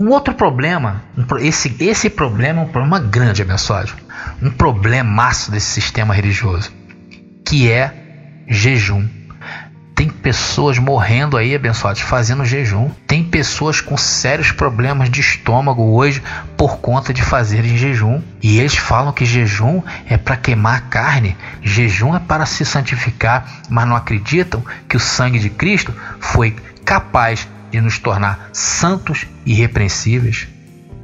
Um 0.00 0.08
outro 0.08 0.32
problema, 0.32 1.02
esse, 1.40 1.76
esse 1.78 2.08
problema 2.08 2.62
é 2.62 2.64
um 2.64 2.68
problema 2.68 2.98
grande, 2.98 3.42
abençoado. 3.42 3.92
Um 4.40 4.50
problemaço 4.50 5.50
desse 5.50 5.66
sistema 5.66 6.14
religioso, 6.14 6.72
que 7.50 7.68
é 7.68 7.92
jejum. 8.46 9.08
Tem 9.92 10.08
pessoas 10.08 10.78
morrendo 10.78 11.36
aí, 11.36 11.52
abençoados, 11.52 12.00
fazendo 12.00 12.44
jejum. 12.44 12.88
Tem 13.08 13.24
pessoas 13.24 13.80
com 13.80 13.96
sérios 13.96 14.52
problemas 14.52 15.10
de 15.10 15.20
estômago 15.20 15.82
hoje 15.82 16.22
por 16.56 16.76
conta 16.76 17.12
de 17.12 17.22
fazerem 17.22 17.76
jejum. 17.76 18.22
E 18.40 18.60
eles 18.60 18.76
falam 18.76 19.12
que 19.12 19.26
jejum 19.26 19.82
é 20.08 20.16
para 20.16 20.36
queimar 20.36 20.82
carne, 20.82 21.36
jejum 21.60 22.14
é 22.14 22.20
para 22.20 22.46
se 22.46 22.64
santificar, 22.64 23.62
mas 23.68 23.88
não 23.88 23.96
acreditam 23.96 24.64
que 24.88 24.96
o 24.96 25.00
sangue 25.00 25.40
de 25.40 25.50
Cristo 25.50 25.92
foi 26.20 26.54
capaz 26.84 27.48
de 27.72 27.80
nos 27.80 27.98
tornar 27.98 28.50
santos 28.52 29.26
e 29.44 29.54
irrepreensíveis. 29.54 30.46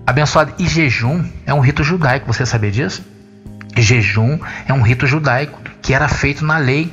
Abençoado, 0.07 0.55
e 0.61 0.69
jejum 0.69 1.25
é 1.45 1.53
um 1.53 1.59
rito 1.59 1.83
judaico, 1.83 2.33
você 2.33 2.47
sabia 2.47 2.71
disso? 2.71 3.05
Jejum 3.77 4.39
é 4.69 4.73
um 4.73 4.81
rito 4.81 5.09
judaico 5.09 5.66
que 5.87 5.95
era 5.95 6.09
feito 6.09 6.45
na 6.45 6.59
lei, 6.59 6.93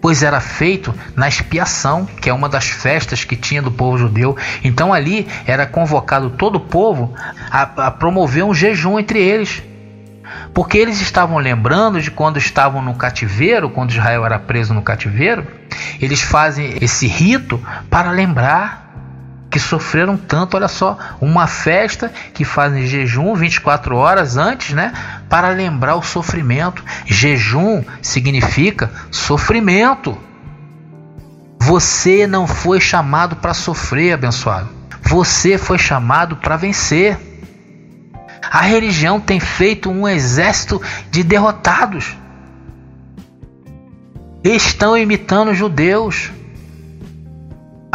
pois 0.00 0.22
era 0.22 0.40
feito 0.40 0.94
na 1.16 1.26
expiação, 1.26 2.06
que 2.06 2.30
é 2.30 2.32
uma 2.32 2.48
das 2.48 2.68
festas 2.68 3.24
que 3.24 3.34
tinha 3.34 3.60
do 3.60 3.72
povo 3.72 3.98
judeu. 3.98 4.36
Então 4.62 4.94
ali 4.94 5.26
era 5.44 5.66
convocado 5.66 6.30
todo 6.30 6.54
o 6.54 6.60
povo 6.60 7.12
a, 7.50 7.62
a 7.88 7.90
promover 7.90 8.44
um 8.44 8.54
jejum 8.54 9.00
entre 9.00 9.20
eles 9.20 9.60
porque 10.54 10.78
eles 10.78 11.00
estavam 11.00 11.38
lembrando 11.38 12.00
de 12.00 12.10
quando 12.10 12.36
estavam 12.36 12.80
no 12.80 12.94
cativeiro, 12.94 13.70
quando 13.70 13.90
Israel 13.90 14.24
era 14.24 14.38
preso 14.38 14.72
no 14.72 14.82
cativeiro, 14.82 15.46
eles 16.00 16.22
fazem 16.22 16.78
esse 16.80 17.06
rito 17.06 17.60
para 17.90 18.10
lembrar 18.10 18.85
que 19.56 19.60
sofreram 19.60 20.18
tanto, 20.18 20.54
olha 20.54 20.68
só, 20.68 20.98
uma 21.18 21.46
festa 21.46 22.12
que 22.34 22.44
fazem 22.44 22.86
jejum 22.86 23.34
24 23.34 23.96
horas 23.96 24.36
antes, 24.36 24.74
né, 24.74 24.92
para 25.30 25.48
lembrar 25.48 25.96
o 25.96 26.02
sofrimento. 26.02 26.84
Jejum 27.06 27.82
significa 28.02 28.90
sofrimento. 29.10 30.14
Você 31.58 32.26
não 32.26 32.46
foi 32.46 32.82
chamado 32.82 33.36
para 33.36 33.54
sofrer, 33.54 34.12
abençoado. 34.12 34.68
Você 35.00 35.56
foi 35.56 35.78
chamado 35.78 36.36
para 36.36 36.58
vencer. 36.58 37.18
A 38.42 38.60
religião 38.60 39.18
tem 39.18 39.40
feito 39.40 39.88
um 39.90 40.06
exército 40.06 40.82
de 41.10 41.22
derrotados. 41.22 42.14
Estão 44.44 44.98
imitando 44.98 45.54
judeus. 45.54 46.30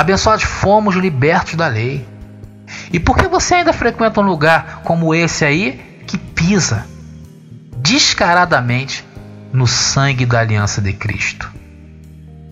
Abençoados, 0.02 0.46
fomos 0.46 0.96
libertos 0.96 1.54
da 1.54 1.68
lei. 1.68 2.04
E 2.92 3.00
por 3.00 3.16
que 3.16 3.28
você 3.28 3.54
ainda 3.54 3.72
frequenta 3.72 4.20
um 4.20 4.24
lugar 4.24 4.82
como 4.84 5.14
esse 5.14 5.46
aí 5.46 5.80
que 6.08 6.18
pisa 6.18 6.88
descaradamente 7.78 9.06
no 9.54 9.68
sangue 9.68 10.26
da 10.26 10.40
aliança 10.40 10.82
de 10.82 10.92
Cristo? 10.92 11.52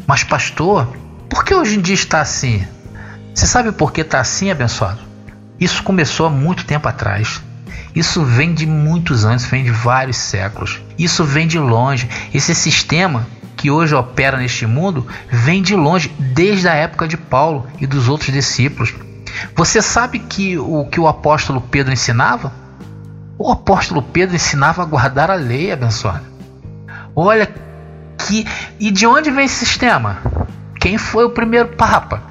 Mas, 0.06 0.24
pastor, 0.24 0.96
por 1.28 1.44
que 1.44 1.56
hoje 1.56 1.76
em 1.76 1.82
dia 1.82 1.96
está 1.96 2.22
assim? 2.22 2.68
Você 3.34 3.48
sabe 3.48 3.72
por 3.72 3.92
que 3.92 4.02
está 4.02 4.20
assim, 4.20 4.52
abençoado? 4.52 5.00
Isso 5.60 5.82
começou 5.82 6.28
há 6.28 6.30
muito 6.30 6.66
tempo 6.66 6.88
atrás. 6.88 7.42
Isso 7.96 8.24
vem 8.24 8.54
de 8.54 8.68
muitos 8.68 9.26
anos, 9.26 9.44
vem 9.46 9.64
de 9.64 9.72
vários 9.72 10.18
séculos. 10.18 10.80
Isso 11.00 11.24
vem 11.24 11.48
de 11.48 11.58
longe. 11.58 12.08
Esse 12.32 12.54
sistema 12.54 13.26
que 13.60 13.70
hoje 13.70 13.94
opera 13.94 14.38
neste 14.38 14.66
mundo 14.66 15.06
vem 15.30 15.62
de 15.62 15.76
longe, 15.76 16.08
desde 16.18 16.70
a 16.70 16.74
época 16.74 17.06
de 17.06 17.18
Paulo 17.18 17.68
e 17.78 17.86
dos 17.86 18.08
outros 18.08 18.32
discípulos. 18.32 18.96
Você 19.54 19.82
sabe 19.82 20.20
que 20.20 20.58
o 20.58 20.86
que 20.86 20.98
o 20.98 21.10
apóstolo 21.10 21.60
Pedro 21.60 21.92
ensinava? 21.92 22.54
O 23.38 23.52
apóstolo 23.52 24.02
Pedro 24.02 24.34
ensinava 24.34 24.82
a 24.82 24.86
guardar 24.86 25.30
a 25.30 25.36
lei, 25.36 25.74
abençoado. 25.74 26.24
Olha 27.14 27.54
que. 28.18 28.48
E 28.80 28.90
de 28.92 29.06
onde 29.06 29.30
vem 29.30 29.44
esse 29.44 29.66
sistema? 29.66 30.20
Quem 30.80 30.98
foi 30.98 31.26
o 31.26 31.32
primeiro 31.32 31.68
Papa? 31.76 32.24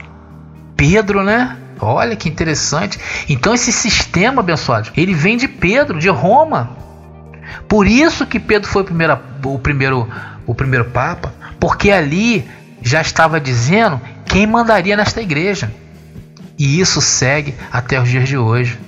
Pedro, 0.79 1.23
né? 1.23 1.59
Olha 1.79 2.17
que 2.17 2.31
interessante. 2.31 2.99
Então 3.29 3.53
esse 3.53 3.71
sistema, 3.71 4.41
abençoado, 4.41 4.89
ele 4.97 5.13
vem 5.13 5.37
de 5.37 5.47
Pedro, 5.47 5.99
de 5.99 6.09
Roma. 6.09 6.71
Por 7.69 7.87
isso 7.87 8.27
que 8.27 8.41
Pedro 8.41 8.67
foi 8.67 8.81
o 8.81 8.85
primeiro, 8.87 9.19
o 9.45 9.59
primeiro, 9.59 10.09
o 10.49 10.55
primeiro 10.55 10.87
Papa, 10.87 11.33
porque 11.61 11.91
ali 11.91 12.49
já 12.81 13.03
estava 13.03 13.39
dizendo 13.39 14.01
quem 14.25 14.47
mandaria 14.47 14.97
nesta 14.97 15.21
igreja. 15.21 15.71
E 16.59 16.81
isso 16.81 17.01
segue 17.03 17.55
até 17.71 18.01
os 18.01 18.09
dias 18.09 18.27
de 18.27 18.39
hoje. 18.39 18.79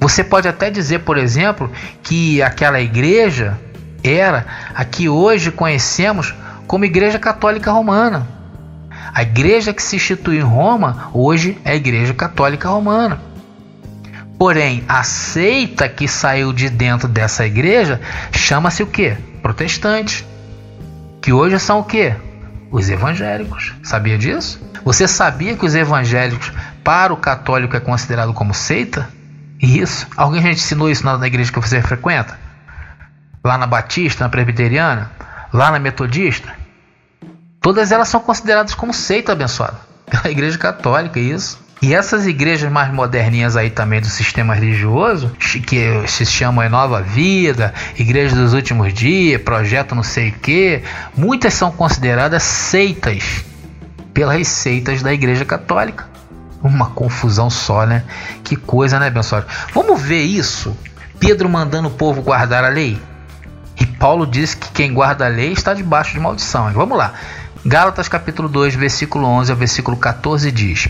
Você 0.00 0.24
pode 0.24 0.48
até 0.48 0.70
dizer, 0.70 1.00
por 1.00 1.18
exemplo, 1.18 1.70
que 2.02 2.42
aquela 2.42 2.80
igreja 2.80 3.58
era 4.02 4.46
a 4.74 4.84
que 4.84 5.08
hoje 5.08 5.50
conhecemos 5.50 6.34
como 6.66 6.84
Igreja 6.84 7.18
Católica 7.18 7.70
Romana. 7.70 8.26
A 9.12 9.22
igreja 9.22 9.74
que 9.74 9.82
se 9.82 9.96
instituiu 9.96 10.40
em 10.40 10.44
Roma 10.44 11.10
hoje 11.12 11.58
é 11.64 11.72
a 11.72 11.76
Igreja 11.76 12.14
Católica 12.14 12.68
Romana. 12.68 13.20
Porém, 14.38 14.84
a 14.88 15.02
seita 15.02 15.88
que 15.88 16.06
saiu 16.08 16.52
de 16.52 16.70
dentro 16.70 17.08
dessa 17.08 17.44
igreja 17.44 18.00
chama-se 18.32 18.82
o 18.82 18.86
que? 18.86 19.16
Protestante. 19.42 20.27
Que 21.20 21.32
hoje 21.32 21.58
são 21.58 21.80
o 21.80 21.84
que? 21.84 22.14
Os 22.70 22.88
evangélicos. 22.88 23.74
Sabia 23.82 24.18
disso? 24.18 24.60
Você 24.84 25.08
sabia 25.08 25.56
que 25.56 25.66
os 25.66 25.74
evangélicos, 25.74 26.52
para 26.84 27.12
o 27.12 27.16
católico, 27.16 27.76
é 27.76 27.80
considerado 27.80 28.32
como 28.32 28.54
seita? 28.54 29.08
Isso. 29.60 30.06
Alguém 30.16 30.42
já 30.42 30.50
ensinou 30.50 30.90
isso 30.90 31.04
na 31.04 31.26
igreja 31.26 31.52
que 31.52 31.60
você 31.60 31.82
frequenta? 31.82 32.38
Lá 33.42 33.58
na 33.58 33.66
Batista, 33.66 34.24
na 34.24 34.30
Presbiteriana? 34.30 35.10
Lá 35.52 35.70
na 35.70 35.78
Metodista? 35.78 36.54
Todas 37.60 37.90
elas 37.90 38.08
são 38.08 38.20
consideradas 38.20 38.74
como 38.74 38.94
seita 38.94 39.32
abençoada 39.32 39.78
pela 40.08 40.30
Igreja 40.30 40.56
Católica, 40.58 41.18
isso. 41.18 41.58
E 41.80 41.94
essas 41.94 42.26
igrejas 42.26 42.70
mais 42.70 42.92
moderninhas 42.92 43.56
aí 43.56 43.70
também 43.70 44.00
do 44.00 44.08
sistema 44.08 44.52
religioso, 44.52 45.30
que 45.64 46.08
se 46.08 46.26
chamam 46.26 46.68
Nova 46.68 47.00
Vida, 47.00 47.72
Igreja 47.96 48.34
dos 48.34 48.52
Últimos 48.52 48.92
Dias, 48.92 49.40
Projeto 49.40 49.94
não 49.94 50.02
sei 50.02 50.30
o 50.30 50.32
que, 50.32 50.82
muitas 51.16 51.54
são 51.54 51.70
consideradas 51.70 52.42
seitas 52.42 53.44
pelas 54.12 54.48
seitas 54.48 55.02
da 55.02 55.12
Igreja 55.12 55.44
Católica. 55.44 56.08
Uma 56.60 56.90
confusão 56.90 57.48
só, 57.48 57.86
né? 57.86 58.02
Que 58.42 58.56
coisa, 58.56 58.98
né, 58.98 59.06
abençoado? 59.06 59.46
Vamos 59.72 60.02
ver 60.02 60.22
isso. 60.22 60.76
Pedro 61.20 61.48
mandando 61.48 61.86
o 61.86 61.92
povo 61.92 62.20
guardar 62.22 62.64
a 62.64 62.68
lei. 62.68 63.00
E 63.80 63.86
Paulo 63.86 64.26
diz 64.26 64.54
que 64.54 64.72
quem 64.72 64.92
guarda 64.92 65.26
a 65.26 65.28
lei 65.28 65.52
está 65.52 65.72
debaixo 65.72 66.14
de 66.14 66.18
maldição. 66.18 66.72
Vamos 66.72 66.98
lá. 66.98 67.14
Gálatas 67.66 68.08
capítulo 68.08 68.48
2, 68.48 68.76
versículo 68.76 69.26
11 69.26 69.50
ao 69.50 69.58
versículo 69.58 69.96
14 69.96 70.52
diz. 70.52 70.88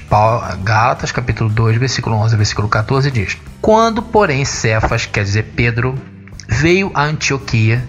Gálatas 0.63 1.11
capítulo 1.11 1.49
2, 1.49 1.79
versículo 1.79 2.17
11 2.17 2.35
ao 2.35 2.37
versículo 2.37 2.69
14 2.69 3.11
diz: 3.11 3.39
Quando, 3.61 4.03
porém, 4.03 4.45
Cefas, 4.45 5.07
quer 5.07 5.25
dizer 5.25 5.53
Pedro, 5.57 5.95
veio 6.47 6.91
a 6.95 7.05
Antioquia, 7.05 7.83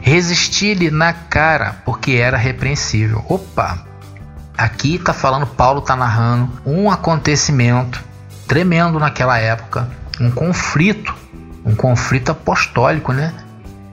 resisti-lhe 0.00 0.92
na 0.92 1.12
cara, 1.12 1.82
porque 1.84 2.12
era 2.12 2.36
repreensível. 2.36 3.24
Opa! 3.28 3.84
Aqui 4.56 4.94
está 4.94 5.12
falando, 5.12 5.46
Paulo 5.46 5.80
está 5.80 5.96
narrando 5.96 6.50
um 6.64 6.90
acontecimento 6.90 8.02
tremendo 8.46 8.98
naquela 9.00 9.38
época, 9.38 9.88
um 10.20 10.30
conflito, 10.30 11.14
um 11.64 11.74
conflito 11.74 12.30
apostólico, 12.30 13.12
né? 13.12 13.34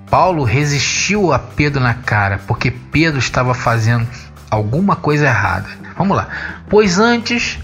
Paulo 0.09 0.43
resistiu 0.43 1.33
a 1.33 1.39
Pedro 1.39 1.81
na 1.81 1.93
cara, 1.93 2.39
porque 2.47 2.71
Pedro 2.71 3.19
estava 3.19 3.53
fazendo 3.53 4.07
alguma 4.49 4.95
coisa 4.95 5.25
errada. 5.25 5.69
Vamos 5.97 6.15
lá. 6.15 6.27
Pois 6.69 6.99
antes 6.99 7.59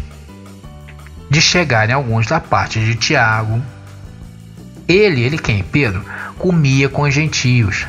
de 1.29 1.41
chegarem 1.41 1.95
alguns 1.95 2.27
da 2.27 2.39
parte 2.39 2.79
de 2.79 2.95
Tiago, 2.95 3.61
ele, 4.87 5.21
ele 5.21 5.37
quem? 5.37 5.63
Pedro, 5.63 6.05
comia 6.37 6.89
com 6.89 7.03
os 7.03 7.13
gentios. 7.13 7.87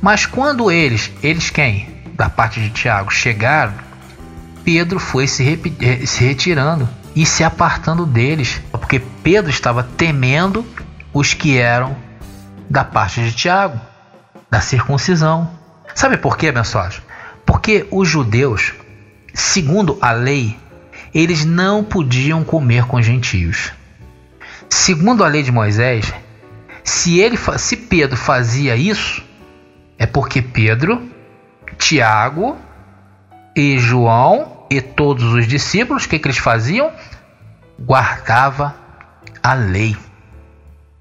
Mas 0.00 0.26
quando 0.26 0.70
eles, 0.70 1.10
eles 1.22 1.50
quem? 1.50 1.88
Da 2.14 2.28
parte 2.28 2.60
de 2.60 2.70
Tiago, 2.70 3.10
chegaram, 3.10 3.74
Pedro 4.64 4.98
foi 4.98 5.26
se, 5.26 5.58
eh, 5.80 6.06
se 6.06 6.24
retirando 6.24 6.88
e 7.14 7.26
se 7.26 7.42
apartando 7.44 8.06
deles, 8.06 8.60
porque 8.70 9.00
Pedro 9.22 9.50
estava 9.50 9.82
temendo 9.82 10.64
os 11.12 11.34
que 11.34 11.58
eram 11.58 11.96
da 12.68 12.84
parte 12.84 13.22
de 13.22 13.32
Tiago, 13.32 13.80
da 14.50 14.60
circuncisão. 14.60 15.50
Sabe 15.94 16.16
por 16.16 16.36
quê, 16.36 16.48
abençoados? 16.48 17.02
Porque 17.44 17.86
os 17.90 18.08
judeus, 18.08 18.72
segundo 19.34 19.98
a 20.00 20.12
lei, 20.12 20.56
eles 21.14 21.44
não 21.44 21.82
podiam 21.82 22.44
comer 22.44 22.84
com 22.86 23.02
gentios. 23.02 23.72
Segundo 24.68 25.24
a 25.24 25.28
lei 25.28 25.42
de 25.42 25.50
Moisés, 25.50 26.12
se 26.84 27.18
ele 27.18 27.36
se 27.56 27.76
Pedro 27.76 28.16
fazia 28.16 28.76
isso, 28.76 29.22
é 29.98 30.06
porque 30.06 30.40
Pedro, 30.40 31.10
Tiago 31.76 32.56
e 33.56 33.78
João 33.78 34.66
e 34.70 34.80
todos 34.80 35.24
os 35.34 35.46
discípulos, 35.46 36.04
o 36.04 36.08
que, 36.08 36.18
que 36.18 36.28
eles 36.28 36.38
faziam? 36.38 36.92
Guardava 37.78 38.74
a 39.42 39.54
lei. 39.54 39.96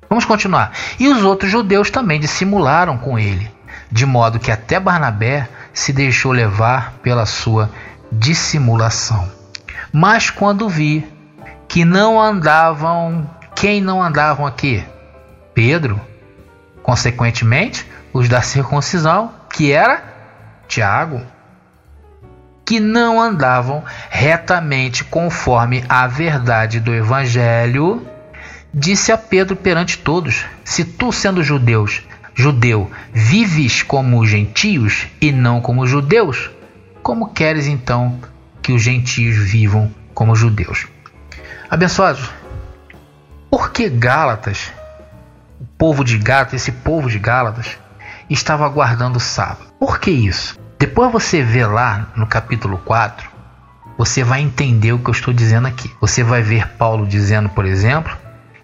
Vamos 0.09 0.25
continuar. 0.25 0.71
E 0.99 1.07
os 1.07 1.23
outros 1.23 1.51
judeus 1.51 1.91
também 1.91 2.19
dissimularam 2.19 2.97
com 2.97 3.19
ele, 3.19 3.49
de 3.91 4.05
modo 4.05 4.39
que 4.39 4.51
até 4.51 4.79
Barnabé 4.79 5.47
se 5.79 5.93
deixou 5.93 6.33
levar 6.33 6.95
pela 7.01 7.25
sua 7.25 7.71
dissimulação. 8.11 9.31
Mas 9.93 10.29
quando 10.29 10.67
vi 10.67 11.07
que 11.69 11.85
não 11.85 12.21
andavam, 12.21 13.29
quem 13.55 13.79
não 13.79 14.03
andavam 14.03 14.45
aqui? 14.45 14.83
Pedro, 15.53 15.99
consequentemente, 16.83 17.89
os 18.11 18.27
da 18.27 18.41
circuncisão, 18.41 19.31
que 19.53 19.71
era 19.71 20.03
Tiago, 20.67 21.21
que 22.65 22.81
não 22.81 23.21
andavam 23.21 23.81
retamente 24.09 25.05
conforme 25.05 25.85
a 25.87 26.07
verdade 26.07 26.81
do 26.81 26.93
evangelho, 26.93 28.05
disse 28.73 29.13
a 29.13 29.17
Pedro 29.17 29.55
perante 29.55 29.97
todos: 29.97 30.45
Se 30.65 30.83
tu, 30.83 31.13
sendo 31.13 31.41
judeus, 31.41 32.03
judeu, 32.39 32.89
vives 33.11 33.83
como 33.83 34.25
gentios 34.25 35.07
e 35.19 35.29
não 35.29 35.59
como 35.59 35.85
judeus, 35.85 36.49
como 37.03 37.33
queres 37.33 37.67
então 37.67 38.17
que 38.61 38.71
os 38.71 38.81
gentios 38.81 39.35
vivam 39.35 39.93
como 40.13 40.33
judeus? 40.33 40.87
Abençoados, 41.69 42.31
por 43.51 43.71
que 43.71 43.89
Gálatas, 43.89 44.71
o 45.59 45.65
povo 45.77 46.01
de 46.01 46.17
Gálatas, 46.17 46.61
esse 46.61 46.71
povo 46.71 47.09
de 47.09 47.19
Gálatas, 47.19 47.77
estava 48.29 48.65
aguardando 48.65 49.17
o 49.17 49.21
sábado? 49.21 49.73
Por 49.77 49.99
que 49.99 50.09
isso? 50.09 50.57
Depois 50.79 51.11
você 51.11 51.43
vê 51.43 51.65
lá 51.65 52.07
no 52.15 52.25
capítulo 52.25 52.77
4, 52.85 53.29
você 53.97 54.23
vai 54.23 54.39
entender 54.39 54.93
o 54.93 54.99
que 54.99 55.09
eu 55.09 55.13
estou 55.13 55.33
dizendo 55.33 55.67
aqui. 55.67 55.91
Você 55.99 56.23
vai 56.23 56.41
ver 56.41 56.69
Paulo 56.77 57.05
dizendo, 57.05 57.49
por 57.49 57.65
exemplo, 57.65 58.17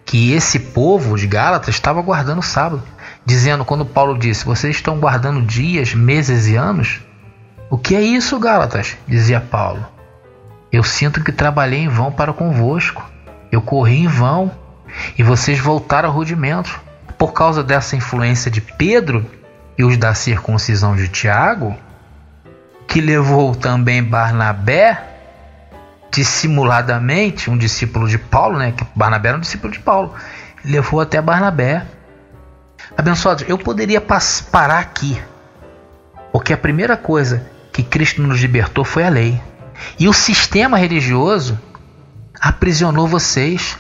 que 0.06 0.32
esse 0.32 0.60
povo 0.60 1.18
de 1.18 1.28
Gálatas 1.28 1.76
estava 1.76 2.02
guardando 2.02 2.40
o 2.40 2.42
sábado 2.42 2.82
dizendo 3.26 3.66
quando 3.66 3.86
Paulo 3.86 4.18
disse: 4.18 4.46
Vocês 4.46 4.76
estão 4.76 5.00
guardando 5.00 5.42
dias, 5.42 5.94
meses 5.94 6.48
e 6.48 6.56
anos? 6.56 7.02
O 7.70 7.78
que 7.78 7.96
é 7.96 8.02
isso, 8.02 8.40
Gálatas? 8.40 8.96
dizia 9.08 9.42
Paulo. 9.42 9.86
Eu 10.72 10.84
sinto 10.84 11.24
que 11.24 11.32
trabalhei 11.32 11.80
em 11.80 11.88
vão 11.88 12.12
para 12.12 12.34
convosco. 12.34 13.04
Eu 13.52 13.62
corri 13.62 14.04
em 14.04 14.08
vão 14.08 14.52
e 15.18 15.24
vocês 15.24 15.60
voltaram 15.60 16.10
ao 16.10 16.16
rudimento. 16.16 16.80
Por 17.18 17.32
causa 17.34 17.64
dessa 17.64 17.96
influência 17.96 18.52
de 18.52 18.60
Pedro 18.62 19.26
e 19.78 19.84
os 19.84 19.98
da 19.98 20.14
circuncisão 20.14 20.96
de 20.96 21.08
Tiago, 21.08 21.76
que 22.88 23.00
levou 23.00 23.56
também 23.56 24.04
Barnabé 24.04 25.02
dissimuladamente, 26.12 27.50
um 27.50 27.58
discípulo 27.58 28.08
de 28.08 28.18
Paulo, 28.18 28.58
né? 28.58 28.74
Que 28.74 28.86
Barnabé 28.96 29.30
era 29.30 29.38
um 29.38 29.42
discípulo 29.42 29.72
de 29.72 29.80
Paulo, 29.80 30.14
levou 30.64 31.02
até 31.02 31.22
Barnabé 31.22 31.86
Abençoados, 32.98 33.46
eu 33.48 33.58
poderia 33.58 34.02
parar 34.02 34.80
aqui, 34.80 35.22
porque 36.32 36.54
a 36.54 36.58
primeira 36.58 36.96
coisa 36.96 37.46
que 37.72 37.84
Cristo 37.84 38.22
nos 38.22 38.40
libertou 38.40 38.86
foi 38.86 39.04
a 39.04 39.10
lei. 39.10 39.42
E 40.00 40.08
o 40.08 40.14
sistema 40.14 40.78
religioso 40.78 41.60
aprisionou 42.40 43.08
vocês 43.08 43.78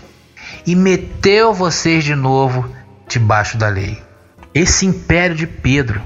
e 0.67 0.75
meteu 0.75 1.53
vocês 1.53 2.03
de 2.03 2.13
novo 2.15 2.69
debaixo 3.07 3.57
da 3.57 3.69
lei. 3.69 4.01
Esse 4.53 4.85
império 4.85 5.35
de 5.35 5.47
Pedro, 5.47 6.01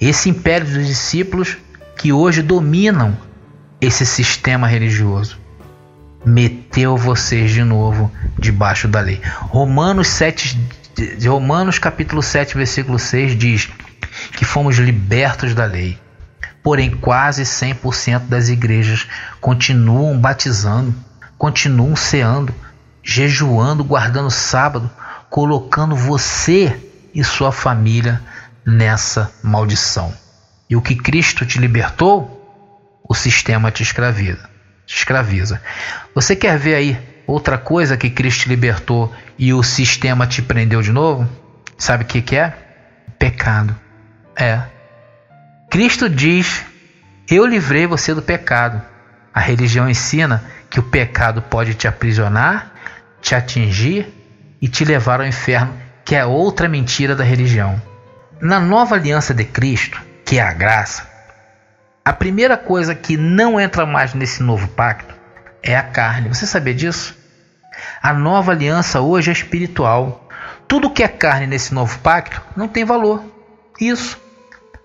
esse 0.00 0.30
império 0.30 0.66
dos 0.66 0.86
discípulos 0.86 1.58
que 1.96 2.12
hoje 2.12 2.42
dominam 2.42 3.16
esse 3.80 4.06
sistema 4.06 4.66
religioso. 4.66 5.38
meteu 6.24 6.96
vocês 6.96 7.50
de 7.50 7.62
novo 7.62 8.10
debaixo 8.38 8.88
da 8.88 9.00
lei. 9.00 9.20
Romanos 9.42 10.08
7 10.08 10.58
Romanos 11.26 11.78
capítulo 11.78 12.22
7, 12.22 12.56
versículo 12.56 12.98
6 12.98 13.36
diz 13.36 13.68
que 14.32 14.44
fomos 14.44 14.76
libertos 14.76 15.54
da 15.54 15.64
lei. 15.64 15.98
Porém, 16.62 16.90
quase 16.96 17.42
100% 17.42 18.20
das 18.26 18.48
igrejas 18.48 19.06
continuam 19.40 20.18
batizando, 20.18 20.94
continuam 21.36 21.94
ceando, 21.94 22.54
jejuando, 23.02 23.84
guardando 23.84 24.30
sábado, 24.30 24.90
colocando 25.28 25.94
você 25.94 26.74
e 27.14 27.22
sua 27.22 27.52
família 27.52 28.22
nessa 28.64 29.30
maldição. 29.42 30.14
E 30.70 30.76
o 30.76 30.80
que 30.80 30.94
Cristo 30.94 31.44
te 31.44 31.58
libertou, 31.58 32.40
o 33.06 33.14
sistema 33.14 33.70
te 33.70 33.82
escraviza. 33.82 34.48
Escraviza. 34.86 35.60
Você 36.14 36.34
quer 36.34 36.58
ver 36.58 36.74
aí 36.74 36.98
outra 37.26 37.58
coisa 37.58 37.96
que 37.96 38.08
Cristo 38.10 38.48
libertou 38.48 39.12
e 39.38 39.52
o 39.52 39.62
sistema 39.62 40.26
te 40.26 40.42
prendeu 40.42 40.82
de 40.82 40.92
novo? 40.92 41.28
Sabe 41.78 42.04
o 42.04 42.06
que, 42.06 42.22
que 42.22 42.36
é? 42.36 42.52
Pecado. 43.18 43.74
É. 44.36 44.60
Cristo 45.70 46.08
diz: 46.08 46.64
Eu 47.28 47.46
livrei 47.46 47.86
você 47.86 48.14
do 48.14 48.22
pecado. 48.22 48.82
A 49.32 49.40
religião 49.40 49.88
ensina 49.88 50.44
que 50.70 50.78
o 50.78 50.82
pecado 50.82 51.42
pode 51.42 51.74
te 51.74 51.88
aprisionar, 51.88 52.72
te 53.20 53.34
atingir 53.34 54.06
e 54.62 54.68
te 54.68 54.84
levar 54.84 55.20
ao 55.20 55.26
inferno, 55.26 55.76
que 56.04 56.14
é 56.14 56.24
outra 56.24 56.68
mentira 56.68 57.16
da 57.16 57.24
religião. 57.24 57.80
Na 58.40 58.60
nova 58.60 58.94
aliança 58.94 59.34
de 59.34 59.44
Cristo, 59.44 60.00
que 60.24 60.38
é 60.38 60.42
a 60.42 60.52
graça, 60.52 61.08
a 62.04 62.12
primeira 62.12 62.56
coisa 62.56 62.94
que 62.94 63.16
não 63.16 63.58
entra 63.58 63.86
mais 63.86 64.14
nesse 64.14 64.42
novo 64.42 64.68
pacto 64.68 65.14
é 65.62 65.74
a 65.74 65.82
carne. 65.82 66.28
Você 66.28 66.46
sabia 66.46 66.74
disso? 66.74 67.16
A 68.02 68.12
nova 68.12 68.52
aliança 68.52 69.00
hoje 69.00 69.30
é 69.30 69.32
espiritual. 69.32 70.28
Tudo 70.66 70.90
que 70.90 71.02
é 71.02 71.08
carne 71.08 71.46
nesse 71.46 71.74
novo 71.74 71.98
pacto 71.98 72.40
não 72.56 72.68
tem 72.68 72.84
valor. 72.84 73.22
Isso. 73.80 74.18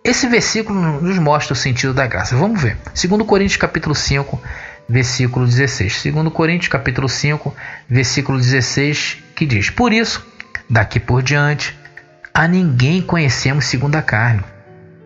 Esse 0.03 0.27
versículo 0.27 0.79
nos 1.01 1.19
mostra 1.19 1.53
o 1.53 1.55
sentido 1.55 1.93
da 1.93 2.07
graça. 2.07 2.35
Vamos 2.35 2.61
ver. 2.61 2.77
2 2.85 3.23
Coríntios 3.27 3.57
capítulo 3.57 3.93
5, 3.93 4.41
versículo 4.87 5.45
16. 5.45 6.03
2 6.11 6.33
Coríntios 6.33 6.69
capítulo 6.69 7.09
5, 7.09 7.53
versículo 7.87 8.37
16, 8.37 9.17
que 9.35 9.45
diz: 9.45 9.69
Por 9.69 9.93
isso, 9.93 10.25
daqui 10.69 10.99
por 10.99 11.21
diante, 11.21 11.77
a 12.33 12.47
ninguém 12.47 13.01
conhecemos 13.01 13.65
segundo 13.65 13.95
a 13.95 14.01
carne. 14.01 14.43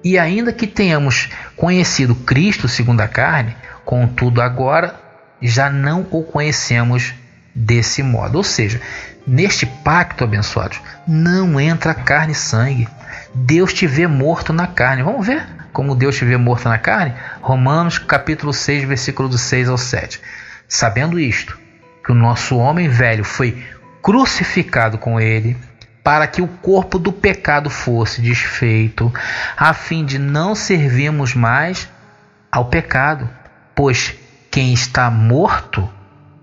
E 0.03 0.19
ainda 0.19 0.53
que 0.53 0.67
tenhamos 0.67 1.29
conhecido 1.55 2.13
Cristo 2.13 2.67
segundo 2.67 3.01
a 3.01 3.07
carne, 3.07 3.55
contudo 3.83 4.41
agora 4.41 4.99
já 5.41 5.69
não 5.69 6.05
o 6.11 6.23
conhecemos 6.23 7.13
desse 7.53 8.01
modo. 8.01 8.37
Ou 8.37 8.43
seja, 8.43 8.81
neste 9.25 9.65
pacto, 9.65 10.23
abençoados, 10.23 10.79
não 11.07 11.59
entra 11.59 11.93
carne 11.93 12.33
e 12.33 12.35
sangue. 12.35 12.87
Deus 13.33 13.73
te 13.73 13.87
vê 13.87 14.07
morto 14.07 14.53
na 14.53 14.67
carne. 14.67 15.03
Vamos 15.03 15.25
ver 15.25 15.45
como 15.73 15.95
Deus 15.95 16.15
te 16.15 16.23
vê 16.23 16.37
morto 16.37 16.69
na 16.69 16.77
carne? 16.77 17.15
Romanos 17.41 17.97
capítulo 17.97 18.53
6, 18.53 18.83
versículo 18.83 19.27
do 19.27 19.39
6 19.39 19.67
ao 19.67 19.77
7. 19.77 20.21
Sabendo 20.67 21.19
isto, 21.19 21.59
que 22.05 22.11
o 22.11 22.15
nosso 22.15 22.57
homem 22.57 22.87
velho 22.87 23.23
foi 23.23 23.65
crucificado 24.01 24.99
com 24.99 25.19
ele, 25.19 25.57
para 26.03 26.27
que 26.27 26.41
o 26.41 26.47
corpo 26.47 26.99
do 26.99 27.11
pecado 27.11 27.69
fosse 27.69 28.21
desfeito, 28.21 29.11
a 29.57 29.73
fim 29.73 30.05
de 30.05 30.19
não 30.19 30.53
servirmos 30.53 31.33
mais 31.33 31.89
ao 32.51 32.65
pecado, 32.65 33.27
pois 33.73 34.13
quem 34.51 34.73
está 34.73 35.09
morto 35.09 35.89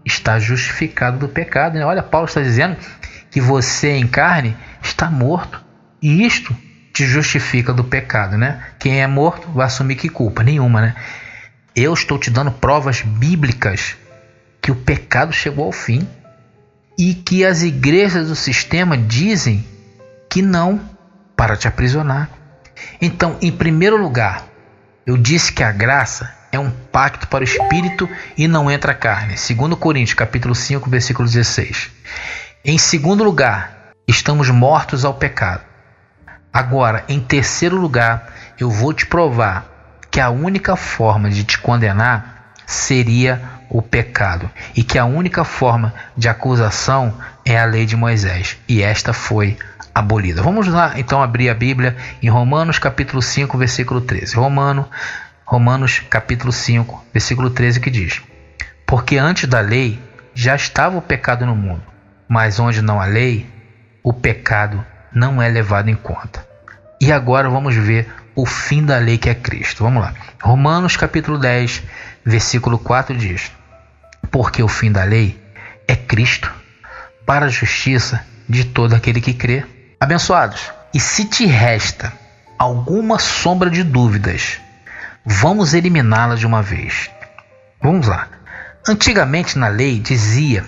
está 0.04 0.38
justificado 0.38 1.18
do 1.18 1.28
pecado. 1.28 1.74
Né? 1.74 1.84
Olha, 1.84 2.02
Paulo 2.02 2.26
está 2.26 2.40
dizendo 2.40 2.76
que 3.30 3.40
você 3.40 3.90
em 3.90 4.06
carne 4.06 4.56
está 4.82 5.10
morto, 5.10 5.62
e 6.02 6.24
isto 6.24 6.56
te 6.92 7.04
justifica 7.06 7.72
do 7.72 7.84
pecado, 7.84 8.36
né? 8.36 8.62
Quem 8.78 9.00
é 9.00 9.06
morto 9.06 9.48
vai 9.50 9.66
assumir 9.66 9.96
que 9.96 10.08
culpa 10.08 10.42
nenhuma, 10.42 10.80
né? 10.80 10.94
Eu 11.74 11.94
estou 11.94 12.18
te 12.18 12.30
dando 12.30 12.50
provas 12.50 13.02
bíblicas 13.02 13.96
que 14.60 14.72
o 14.72 14.76
pecado 14.76 15.32
chegou 15.32 15.66
ao 15.66 15.72
fim 15.72 16.06
e 16.98 17.14
que 17.14 17.44
as 17.44 17.62
igrejas 17.62 18.28
do 18.28 18.34
sistema 18.34 18.98
dizem 18.98 19.64
que 20.28 20.42
não 20.42 20.80
para 21.36 21.56
te 21.56 21.68
aprisionar. 21.68 22.28
Então, 23.00 23.36
em 23.40 23.52
primeiro 23.52 23.96
lugar, 23.96 24.46
eu 25.06 25.16
disse 25.16 25.52
que 25.52 25.62
a 25.62 25.72
graça 25.72 26.34
é 26.52 26.58
um 26.58 26.70
pacto 26.70 27.28
para 27.28 27.42
o 27.42 27.44
espírito 27.44 28.08
e 28.36 28.48
não 28.48 28.70
entra 28.70 28.92
a 28.92 28.94
carne. 28.94 29.36
Segundo 29.36 29.76
Coríntios, 29.76 30.14
capítulo 30.14 30.54
5, 30.54 30.88
versículo 30.90 31.28
16. 31.28 31.90
Em 32.64 32.78
segundo 32.78 33.24
lugar, 33.24 33.92
estamos 34.06 34.50
mortos 34.50 35.04
ao 35.04 35.14
pecado. 35.14 35.62
Agora, 36.52 37.04
em 37.08 37.20
terceiro 37.20 37.76
lugar, 37.76 38.32
eu 38.58 38.70
vou 38.70 38.92
te 38.92 39.06
provar 39.06 39.66
que 40.10 40.20
a 40.20 40.30
única 40.30 40.74
forma 40.74 41.30
de 41.30 41.44
te 41.44 41.58
condenar 41.58 42.52
seria 42.66 43.40
o 43.68 43.80
pecado 43.80 44.50
e 44.74 44.82
que 44.82 44.98
a 44.98 45.04
única 45.04 45.44
forma 45.44 45.94
de 46.16 46.28
acusação 46.28 47.14
é 47.44 47.58
a 47.58 47.64
lei 47.64 47.86
de 47.86 47.96
Moisés 47.96 48.58
e 48.68 48.82
esta 48.82 49.12
foi 49.12 49.56
abolida. 49.94 50.42
Vamos 50.42 50.66
lá 50.66 50.94
então 50.96 51.22
abrir 51.22 51.48
a 51.48 51.54
Bíblia 51.54 51.96
em 52.20 52.28
Romanos 52.28 52.78
capítulo 52.78 53.22
5, 53.22 53.56
versículo 53.56 54.00
13. 54.00 54.34
Romano, 54.34 54.88
Romanos 55.50 55.98
capítulo 56.08 56.52
5, 56.52 57.06
versículo 57.12 57.50
13 57.50 57.80
que 57.80 57.90
diz: 57.90 58.22
Porque 58.86 59.18
antes 59.18 59.48
da 59.48 59.58
lei 59.58 60.00
já 60.32 60.54
estava 60.54 60.96
o 60.96 61.02
pecado 61.02 61.44
no 61.44 61.56
mundo, 61.56 61.82
mas 62.28 62.60
onde 62.60 62.80
não 62.80 63.00
há 63.00 63.04
lei, 63.04 63.50
o 64.00 64.12
pecado 64.12 64.86
não 65.12 65.42
é 65.42 65.48
levado 65.48 65.90
em 65.90 65.96
conta. 65.96 66.46
E 67.00 67.10
agora 67.10 67.50
vamos 67.50 67.74
ver 67.74 68.08
o 68.36 68.46
fim 68.46 68.84
da 68.84 68.98
lei 68.98 69.18
que 69.18 69.28
é 69.28 69.34
Cristo. 69.34 69.82
Vamos 69.82 70.04
lá. 70.04 70.14
Romanos 70.40 70.96
capítulo 70.96 71.36
10, 71.36 71.82
versículo 72.24 72.78
4 72.78 73.16
diz: 73.16 73.50
porque 74.30 74.62
o 74.62 74.68
fim 74.68 74.92
da 74.92 75.02
lei 75.02 75.36
é 75.88 75.96
Cristo 75.96 76.48
para 77.26 77.46
a 77.46 77.48
justiça 77.48 78.24
de 78.48 78.66
todo 78.66 78.94
aquele 78.94 79.20
que 79.20 79.34
crê. 79.34 79.66
Abençoados, 79.98 80.70
e 80.94 81.00
se 81.00 81.24
te 81.24 81.44
resta 81.44 82.12
alguma 82.56 83.18
sombra 83.18 83.68
de 83.68 83.82
dúvidas, 83.82 84.60
vamos 85.24 85.74
eliminá-la 85.74 86.34
de 86.34 86.46
uma 86.46 86.62
vez. 86.62 87.10
Vamos 87.82 88.06
lá. 88.06 88.28
Antigamente 88.86 89.58
na 89.58 89.68
lei 89.68 89.98
dizia 89.98 90.64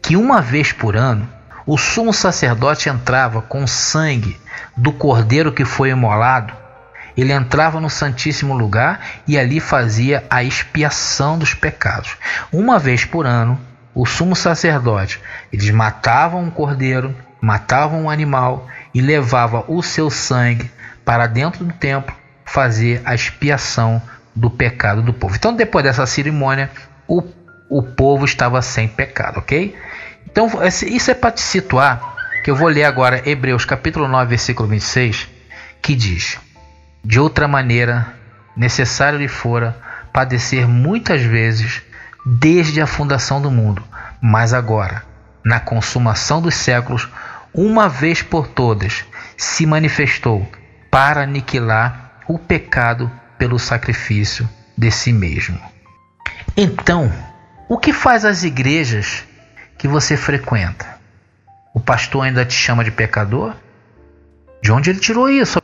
que 0.00 0.16
uma 0.16 0.40
vez 0.40 0.72
por 0.72 0.96
ano 0.96 1.28
o 1.64 1.78
sumo 1.78 2.12
sacerdote 2.12 2.88
entrava 2.88 3.40
com 3.40 3.66
sangue 3.66 4.38
do 4.76 4.92
cordeiro 4.92 5.52
que 5.52 5.64
foi 5.64 5.90
imolado 5.90 6.62
ele 7.16 7.32
entrava 7.32 7.80
no 7.80 7.90
Santíssimo 7.90 8.54
Lugar 8.54 9.00
e 9.26 9.38
ali 9.38 9.60
fazia 9.60 10.24
a 10.30 10.42
expiação 10.42 11.38
dos 11.38 11.54
pecados. 11.54 12.16
Uma 12.50 12.78
vez 12.78 13.04
por 13.04 13.26
ano, 13.26 13.60
o 13.94 14.06
sumo 14.06 14.34
sacerdote, 14.34 15.20
eles 15.52 15.70
matavam 15.70 16.44
um 16.44 16.50
cordeiro, 16.50 17.14
matavam 17.40 18.04
um 18.04 18.10
animal 18.10 18.66
e 18.94 19.00
levavam 19.00 19.64
o 19.68 19.82
seu 19.82 20.10
sangue 20.10 20.70
para 21.04 21.26
dentro 21.26 21.64
do 21.64 21.72
templo 21.74 22.14
fazer 22.44 23.00
a 23.04 23.14
expiação 23.14 24.00
do 24.34 24.50
pecado 24.50 25.02
do 25.02 25.12
povo. 25.12 25.36
Então, 25.36 25.54
depois 25.54 25.84
dessa 25.84 26.06
cerimônia, 26.06 26.70
o, 27.06 27.22
o 27.68 27.82
povo 27.82 28.24
estava 28.24 28.60
sem 28.62 28.88
pecado, 28.88 29.38
ok? 29.38 29.76
Então, 30.26 30.48
isso 30.86 31.10
é 31.10 31.14
para 31.14 31.32
te 31.32 31.42
situar, 31.42 32.40
que 32.44 32.50
eu 32.50 32.56
vou 32.56 32.68
ler 32.68 32.84
agora 32.84 33.28
Hebreus 33.28 33.64
capítulo 33.64 34.08
9, 34.08 34.30
versículo 34.30 34.68
26, 34.68 35.28
que 35.80 35.94
diz: 35.94 36.38
de 37.04 37.20
outra 37.20 37.46
maneira, 37.46 38.14
necessário 38.56 39.18
lhe 39.18 39.28
fora 39.28 39.76
padecer 40.12 40.68
muitas 40.68 41.22
vezes 41.22 41.82
desde 42.24 42.80
a 42.80 42.86
fundação 42.86 43.40
do 43.40 43.50
mundo, 43.50 43.82
mas 44.20 44.54
agora, 44.54 45.04
na 45.44 45.58
consumação 45.58 46.40
dos 46.40 46.54
séculos, 46.54 47.08
uma 47.52 47.88
vez 47.88 48.22
por 48.22 48.46
todas, 48.46 49.04
se 49.36 49.66
manifestou 49.66 50.48
para 50.90 51.22
aniquilar 51.22 52.01
o 52.28 52.38
pecado 52.38 53.10
pelo 53.38 53.58
sacrifício 53.58 54.48
de 54.76 54.90
si 54.90 55.12
mesmo. 55.12 55.60
Então, 56.56 57.12
o 57.68 57.78
que 57.78 57.92
faz 57.92 58.24
as 58.24 58.44
igrejas 58.44 59.24
que 59.78 59.88
você 59.88 60.16
frequenta? 60.16 60.86
O 61.74 61.80
pastor 61.80 62.24
ainda 62.24 62.44
te 62.44 62.54
chama 62.54 62.84
de 62.84 62.90
pecador? 62.90 63.54
De 64.62 64.70
onde 64.70 64.90
ele 64.90 65.00
tirou 65.00 65.28
isso? 65.28 65.60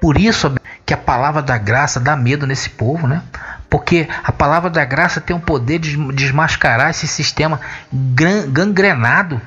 Por 0.00 0.16
isso 0.18 0.54
que 0.86 0.94
a 0.94 0.96
palavra 0.96 1.42
da 1.42 1.58
graça 1.58 2.00
dá 2.00 2.16
medo 2.16 2.46
nesse 2.46 2.70
povo, 2.70 3.06
né? 3.06 3.22
Porque 3.68 4.08
a 4.24 4.32
palavra 4.32 4.70
da 4.70 4.84
graça 4.84 5.20
tem 5.20 5.36
o 5.36 5.40
poder 5.40 5.78
de 5.78 5.96
desmascarar 6.12 6.90
esse 6.90 7.06
sistema 7.06 7.60
gangrenado 7.92 9.40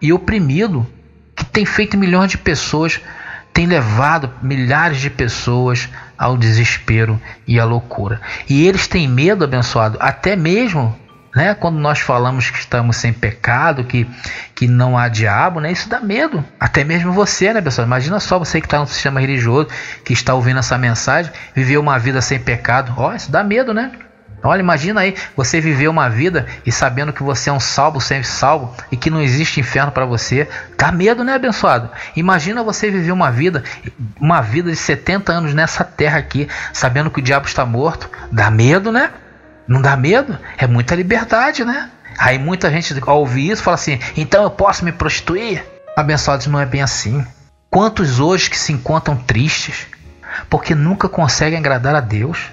e 0.00 0.12
oprimido 0.12 0.86
que 1.34 1.44
tem 1.44 1.64
feito 1.64 1.96
milhões 1.96 2.30
de 2.30 2.38
pessoas, 2.38 3.00
tem 3.54 3.66
levado 3.66 4.30
milhares 4.42 4.98
de 5.00 5.08
pessoas 5.08 5.88
ao 6.18 6.36
desespero 6.36 7.20
e 7.46 7.58
à 7.58 7.64
loucura. 7.64 8.20
E 8.48 8.66
eles 8.66 8.88
têm 8.88 9.08
medo, 9.08 9.44
abençoado, 9.44 9.96
até 10.00 10.34
mesmo 10.34 10.94
né? 11.34 11.52
Quando 11.54 11.78
nós 11.78 11.98
falamos 11.98 12.48
que 12.48 12.58
estamos 12.58 12.96
sem 12.96 13.12
pecado, 13.12 13.84
que, 13.84 14.08
que 14.54 14.68
não 14.68 14.96
há 14.96 15.08
diabo, 15.08 15.58
né? 15.58 15.72
Isso 15.72 15.88
dá 15.88 15.98
medo. 15.98 16.44
Até 16.60 16.84
mesmo 16.84 17.12
você, 17.12 17.52
né, 17.52 17.60
pessoal? 17.60 17.86
Imagina 17.86 18.20
só 18.20 18.38
você 18.38 18.60
que 18.60 18.66
está 18.66 18.78
no 18.78 18.86
sistema 18.86 19.20
religioso, 19.20 19.68
que 20.04 20.12
está 20.12 20.32
ouvindo 20.32 20.60
essa 20.60 20.78
mensagem, 20.78 21.32
viver 21.54 21.78
uma 21.78 21.98
vida 21.98 22.20
sem 22.20 22.38
pecado. 22.38 22.94
Ó, 22.96 23.12
isso 23.12 23.32
dá 23.32 23.42
medo, 23.42 23.74
né? 23.74 23.90
Olha, 24.44 24.60
imagina 24.60 25.00
aí 25.00 25.16
você 25.34 25.58
viver 25.58 25.88
uma 25.88 26.10
vida 26.10 26.46
e 26.66 26.70
sabendo 26.70 27.14
que 27.14 27.22
você 27.22 27.48
é 27.48 27.52
um 27.52 27.58
salvo, 27.58 27.98
sempre 27.98 28.26
salvo 28.26 28.76
e 28.92 28.96
que 28.96 29.08
não 29.08 29.22
existe 29.22 29.58
inferno 29.58 29.90
para 29.90 30.04
você. 30.04 30.46
Dá 30.76 30.92
medo, 30.92 31.24
né, 31.24 31.34
abençoado? 31.34 31.88
Imagina 32.14 32.62
você 32.62 32.90
viver 32.90 33.12
uma 33.12 33.30
vida, 33.32 33.64
uma 34.20 34.42
vida 34.42 34.70
de 34.70 34.76
70 34.76 35.32
anos 35.32 35.54
nessa 35.54 35.82
terra 35.82 36.18
aqui, 36.18 36.46
sabendo 36.74 37.10
que 37.10 37.20
o 37.20 37.22
diabo 37.22 37.46
está 37.46 37.64
morto. 37.64 38.10
Dá 38.30 38.50
medo, 38.50 38.92
né? 38.92 39.10
Não 39.66 39.80
dá 39.80 39.96
medo? 39.96 40.38
É 40.58 40.66
muita 40.66 40.94
liberdade, 40.94 41.64
né? 41.64 41.90
Aí 42.18 42.38
muita 42.38 42.70
gente 42.70 42.94
ao 43.06 43.20
ouvir 43.20 43.50
isso 43.50 43.62
fala 43.62 43.76
assim: 43.76 43.98
então 44.14 44.42
eu 44.42 44.50
posso 44.50 44.84
me 44.84 44.92
prostituir? 44.92 45.64
Abençoados, 45.96 46.46
não 46.48 46.60
é 46.60 46.66
bem 46.66 46.82
assim. 46.82 47.24
Quantos 47.70 48.20
hoje 48.20 48.50
que 48.50 48.58
se 48.58 48.72
encontram 48.72 49.16
tristes 49.16 49.86
porque 50.50 50.74
nunca 50.74 51.08
conseguem 51.08 51.58
agradar 51.58 51.94
a 51.94 52.00
Deus? 52.00 52.50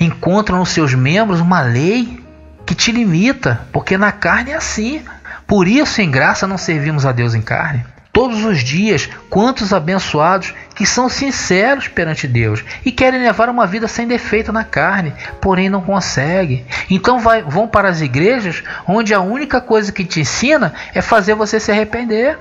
Encontram 0.00 0.58
nos 0.58 0.70
seus 0.70 0.94
membros 0.94 1.40
uma 1.40 1.60
lei 1.60 2.22
que 2.66 2.74
te 2.74 2.92
limita, 2.92 3.66
porque 3.72 3.98
na 3.98 4.12
carne 4.12 4.52
é 4.52 4.56
assim. 4.56 5.02
Por 5.46 5.68
isso, 5.68 6.00
em 6.00 6.10
graça, 6.10 6.46
não 6.46 6.56
servimos 6.56 7.04
a 7.04 7.12
Deus 7.12 7.34
em 7.34 7.42
carne 7.42 7.84
todos 8.14 8.44
os 8.44 8.62
dias 8.62 9.10
quantos 9.28 9.72
abençoados 9.72 10.54
que 10.74 10.86
são 10.86 11.08
sinceros 11.08 11.88
perante 11.88 12.28
Deus 12.28 12.64
e 12.84 12.92
querem 12.92 13.20
levar 13.20 13.48
uma 13.50 13.66
vida 13.66 13.88
sem 13.88 14.06
defeito 14.06 14.52
na 14.52 14.62
carne, 14.64 15.12
porém 15.40 15.68
não 15.68 15.82
conseguem. 15.82 16.64
Então 16.88 17.18
vai, 17.18 17.42
vão 17.42 17.66
para 17.66 17.88
as 17.88 18.00
igrejas 18.00 18.62
onde 18.86 19.12
a 19.12 19.20
única 19.20 19.60
coisa 19.60 19.92
que 19.92 20.04
te 20.04 20.20
ensina 20.20 20.72
é 20.94 21.02
fazer 21.02 21.34
você 21.34 21.58
se 21.58 21.72
arrepender. 21.72 22.38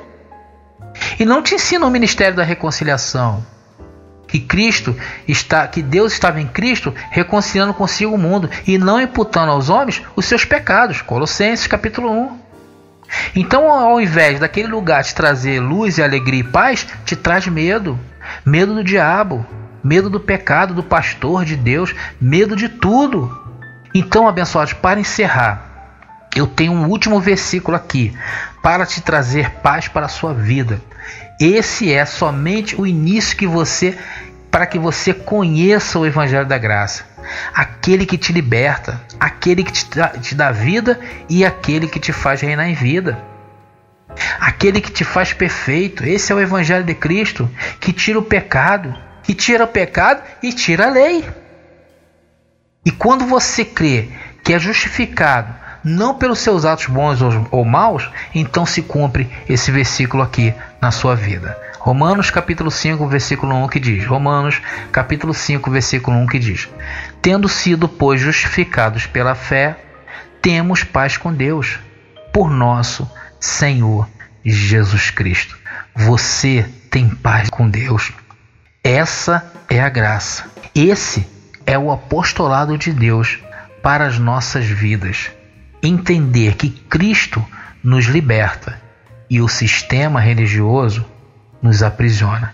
E 1.19 1.25
não 1.25 1.41
te 1.41 1.55
ensina 1.55 1.87
o 1.87 1.89
ministério 1.89 2.35
da 2.35 2.43
reconciliação. 2.43 3.43
Que 4.33 4.39
Cristo 4.39 4.95
está, 5.27 5.67
que 5.67 5.79
Deus 5.83 6.11
estava 6.11 6.41
em 6.41 6.47
Cristo 6.47 6.91
reconciliando 7.11 7.71
consigo 7.71 8.15
o 8.15 8.17
mundo 8.17 8.49
e 8.65 8.79
não 8.79 8.99
imputando 8.99 9.51
aos 9.51 9.69
homens 9.69 10.01
os 10.15 10.25
seus 10.25 10.43
pecados. 10.43 11.03
Colossenses 11.03 11.67
capítulo 11.67 12.09
1. 12.09 12.39
Então, 13.35 13.69
ao 13.69 14.01
invés 14.01 14.39
daquele 14.39 14.69
lugar 14.69 15.03
te 15.03 15.13
trazer 15.13 15.59
luz 15.59 15.99
e 15.99 16.01
alegria 16.01 16.39
e 16.39 16.43
paz, 16.43 16.87
te 17.05 17.15
traz 17.15 17.45
medo. 17.45 17.99
Medo 18.43 18.73
do 18.73 18.83
diabo, 18.83 19.45
medo 19.83 20.09
do 20.09 20.19
pecado, 20.19 20.73
do 20.73 20.81
pastor, 20.81 21.45
de 21.45 21.55
Deus, 21.55 21.93
medo 22.19 22.55
de 22.55 22.69
tudo. 22.69 23.39
Então, 23.93 24.27
abençoados, 24.27 24.73
para 24.73 24.99
encerrar, 24.99 25.91
eu 26.35 26.47
tenho 26.47 26.71
um 26.71 26.87
último 26.87 27.19
versículo 27.19 27.77
aqui 27.77 28.17
para 28.63 28.83
te 28.83 28.99
trazer 28.99 29.51
paz 29.61 29.87
para 29.87 30.07
a 30.07 30.09
sua 30.09 30.33
vida. 30.33 30.81
Esse 31.39 31.91
é 31.91 32.05
somente 32.05 32.79
o 32.79 32.87
início 32.87 33.35
que 33.35 33.47
você 33.47 33.97
para 34.53 34.65
que 34.65 34.79
você 34.79 35.13
conheça 35.13 35.99
o 35.99 36.05
evangelho 36.05 36.45
da 36.45 36.57
graça 36.57 37.11
aquele 37.53 38.05
que 38.05 38.17
te 38.17 38.33
liberta, 38.33 38.99
aquele 39.19 39.63
que 39.63 39.71
te 39.71 39.89
dá, 39.89 40.07
te 40.09 40.35
dá 40.35 40.51
vida 40.51 40.99
e 41.29 41.45
aquele 41.45 41.87
que 41.87 41.99
te 41.99 42.11
faz 42.11 42.41
reinar 42.41 42.67
em 42.67 42.73
vida. 42.73 43.17
Aquele 44.39 44.79
que 44.79 44.91
te 44.91 45.03
faz 45.03 45.33
perfeito. 45.33 46.05
Esse 46.05 46.31
é 46.31 46.35
o 46.35 46.39
Evangelho 46.39 46.83
de 46.83 46.93
Cristo 46.93 47.49
que 47.79 47.91
tira 47.91 48.19
o 48.19 48.23
pecado, 48.23 48.95
que 49.23 49.33
tira 49.33 49.63
o 49.63 49.67
pecado 49.67 50.21
e 50.41 50.53
tira 50.53 50.87
a 50.87 50.91
lei. 50.91 51.27
E 52.85 52.91
quando 52.91 53.25
você 53.25 53.65
crê 53.65 54.09
que 54.43 54.53
é 54.53 54.59
justificado 54.59 55.53
não 55.83 56.15
pelos 56.15 56.39
seus 56.39 56.63
atos 56.63 56.85
bons 56.85 57.19
ou 57.51 57.65
maus, 57.65 58.09
então 58.33 58.65
se 58.65 58.81
cumpre 58.81 59.29
esse 59.49 59.71
versículo 59.71 60.21
aqui 60.21 60.53
na 60.79 60.91
sua 60.91 61.15
vida. 61.15 61.57
Romanos 61.83 62.31
capítulo 62.31 62.71
5, 62.71 63.05
versículo 63.09 63.53
1 63.65 63.67
que 63.67 63.77
diz: 63.77 64.05
Romanos 64.05 64.61
capítulo 64.89 65.33
5, 65.33 65.69
versículo 65.69 66.15
1 66.15 66.27
que 66.27 66.39
diz: 66.39 66.69
Tendo 67.21 67.49
sido, 67.49 67.89
pois, 67.89 68.21
justificados 68.21 69.05
pela 69.05 69.35
fé, 69.35 69.77
temos 70.41 70.85
paz 70.85 71.17
com 71.17 71.33
Deus, 71.33 71.77
por 72.31 72.49
nosso 72.49 73.05
Senhor 73.37 74.07
Jesus 74.45 75.09
Cristo. 75.09 75.57
Você 75.93 76.65
tem 76.89 77.09
paz 77.09 77.49
com 77.49 77.69
Deus. 77.69 78.13
Essa 78.81 79.51
é 79.69 79.81
a 79.81 79.89
graça. 79.89 80.49
Esse 80.73 81.27
é 81.65 81.77
o 81.77 81.91
apostolado 81.91 82.77
de 82.77 82.93
Deus 82.93 83.39
para 83.81 84.05
as 84.05 84.17
nossas 84.17 84.65
vidas. 84.65 85.31
Entender 85.83 86.55
que 86.55 86.69
Cristo 86.69 87.45
nos 87.83 88.05
liberta 88.05 88.81
e 89.29 89.41
o 89.41 89.49
sistema 89.49 90.21
religioso 90.21 91.11
nos 91.63 91.81
aprisiona 91.81 92.53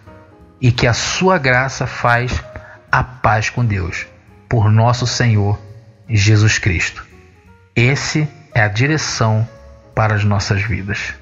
e 0.61 0.71
que 0.71 0.85
a 0.85 0.93
sua 0.93 1.37
graça 1.37 1.87
faz 1.87 2.43
a 2.91 3.03
paz 3.03 3.49
com 3.49 3.65
Deus 3.65 4.05
por 4.47 4.71
nosso 4.71 5.07
Senhor 5.07 5.59
Jesus 6.07 6.59
Cristo. 6.59 7.05
Esse 7.75 8.29
é 8.53 8.61
a 8.61 8.67
direção 8.67 9.47
para 9.95 10.15
as 10.15 10.23
nossas 10.23 10.61
vidas. 10.61 11.13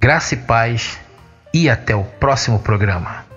Graça 0.00 0.34
e 0.34 0.38
paz 0.38 0.98
e 1.54 1.70
até 1.70 1.94
o 1.94 2.04
próximo 2.04 2.58
programa. 2.58 3.31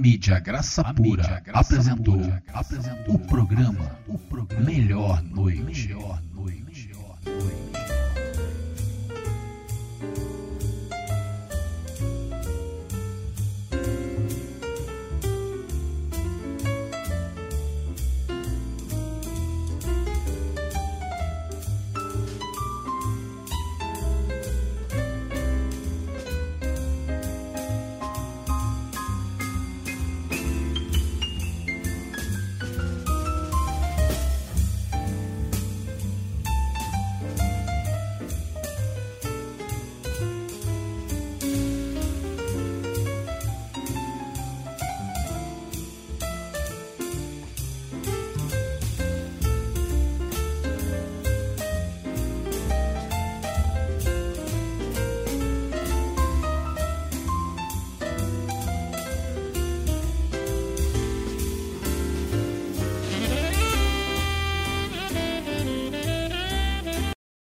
Mídia 0.00 0.40
Graça 0.40 0.80
a 0.82 0.94
Pura 0.94 1.22
mídia 1.22 1.40
Graça 1.40 1.60
apresentou, 1.60 2.18
Pura 2.18 2.42
apresentou 2.54 3.14
o 3.14 3.18
programa, 3.18 3.98
o 4.08 4.18
programa 4.18 4.64
Melhor 4.64 5.22
Noite. 5.22 5.62
Melhor 5.62 6.22
Noite. 6.34 6.69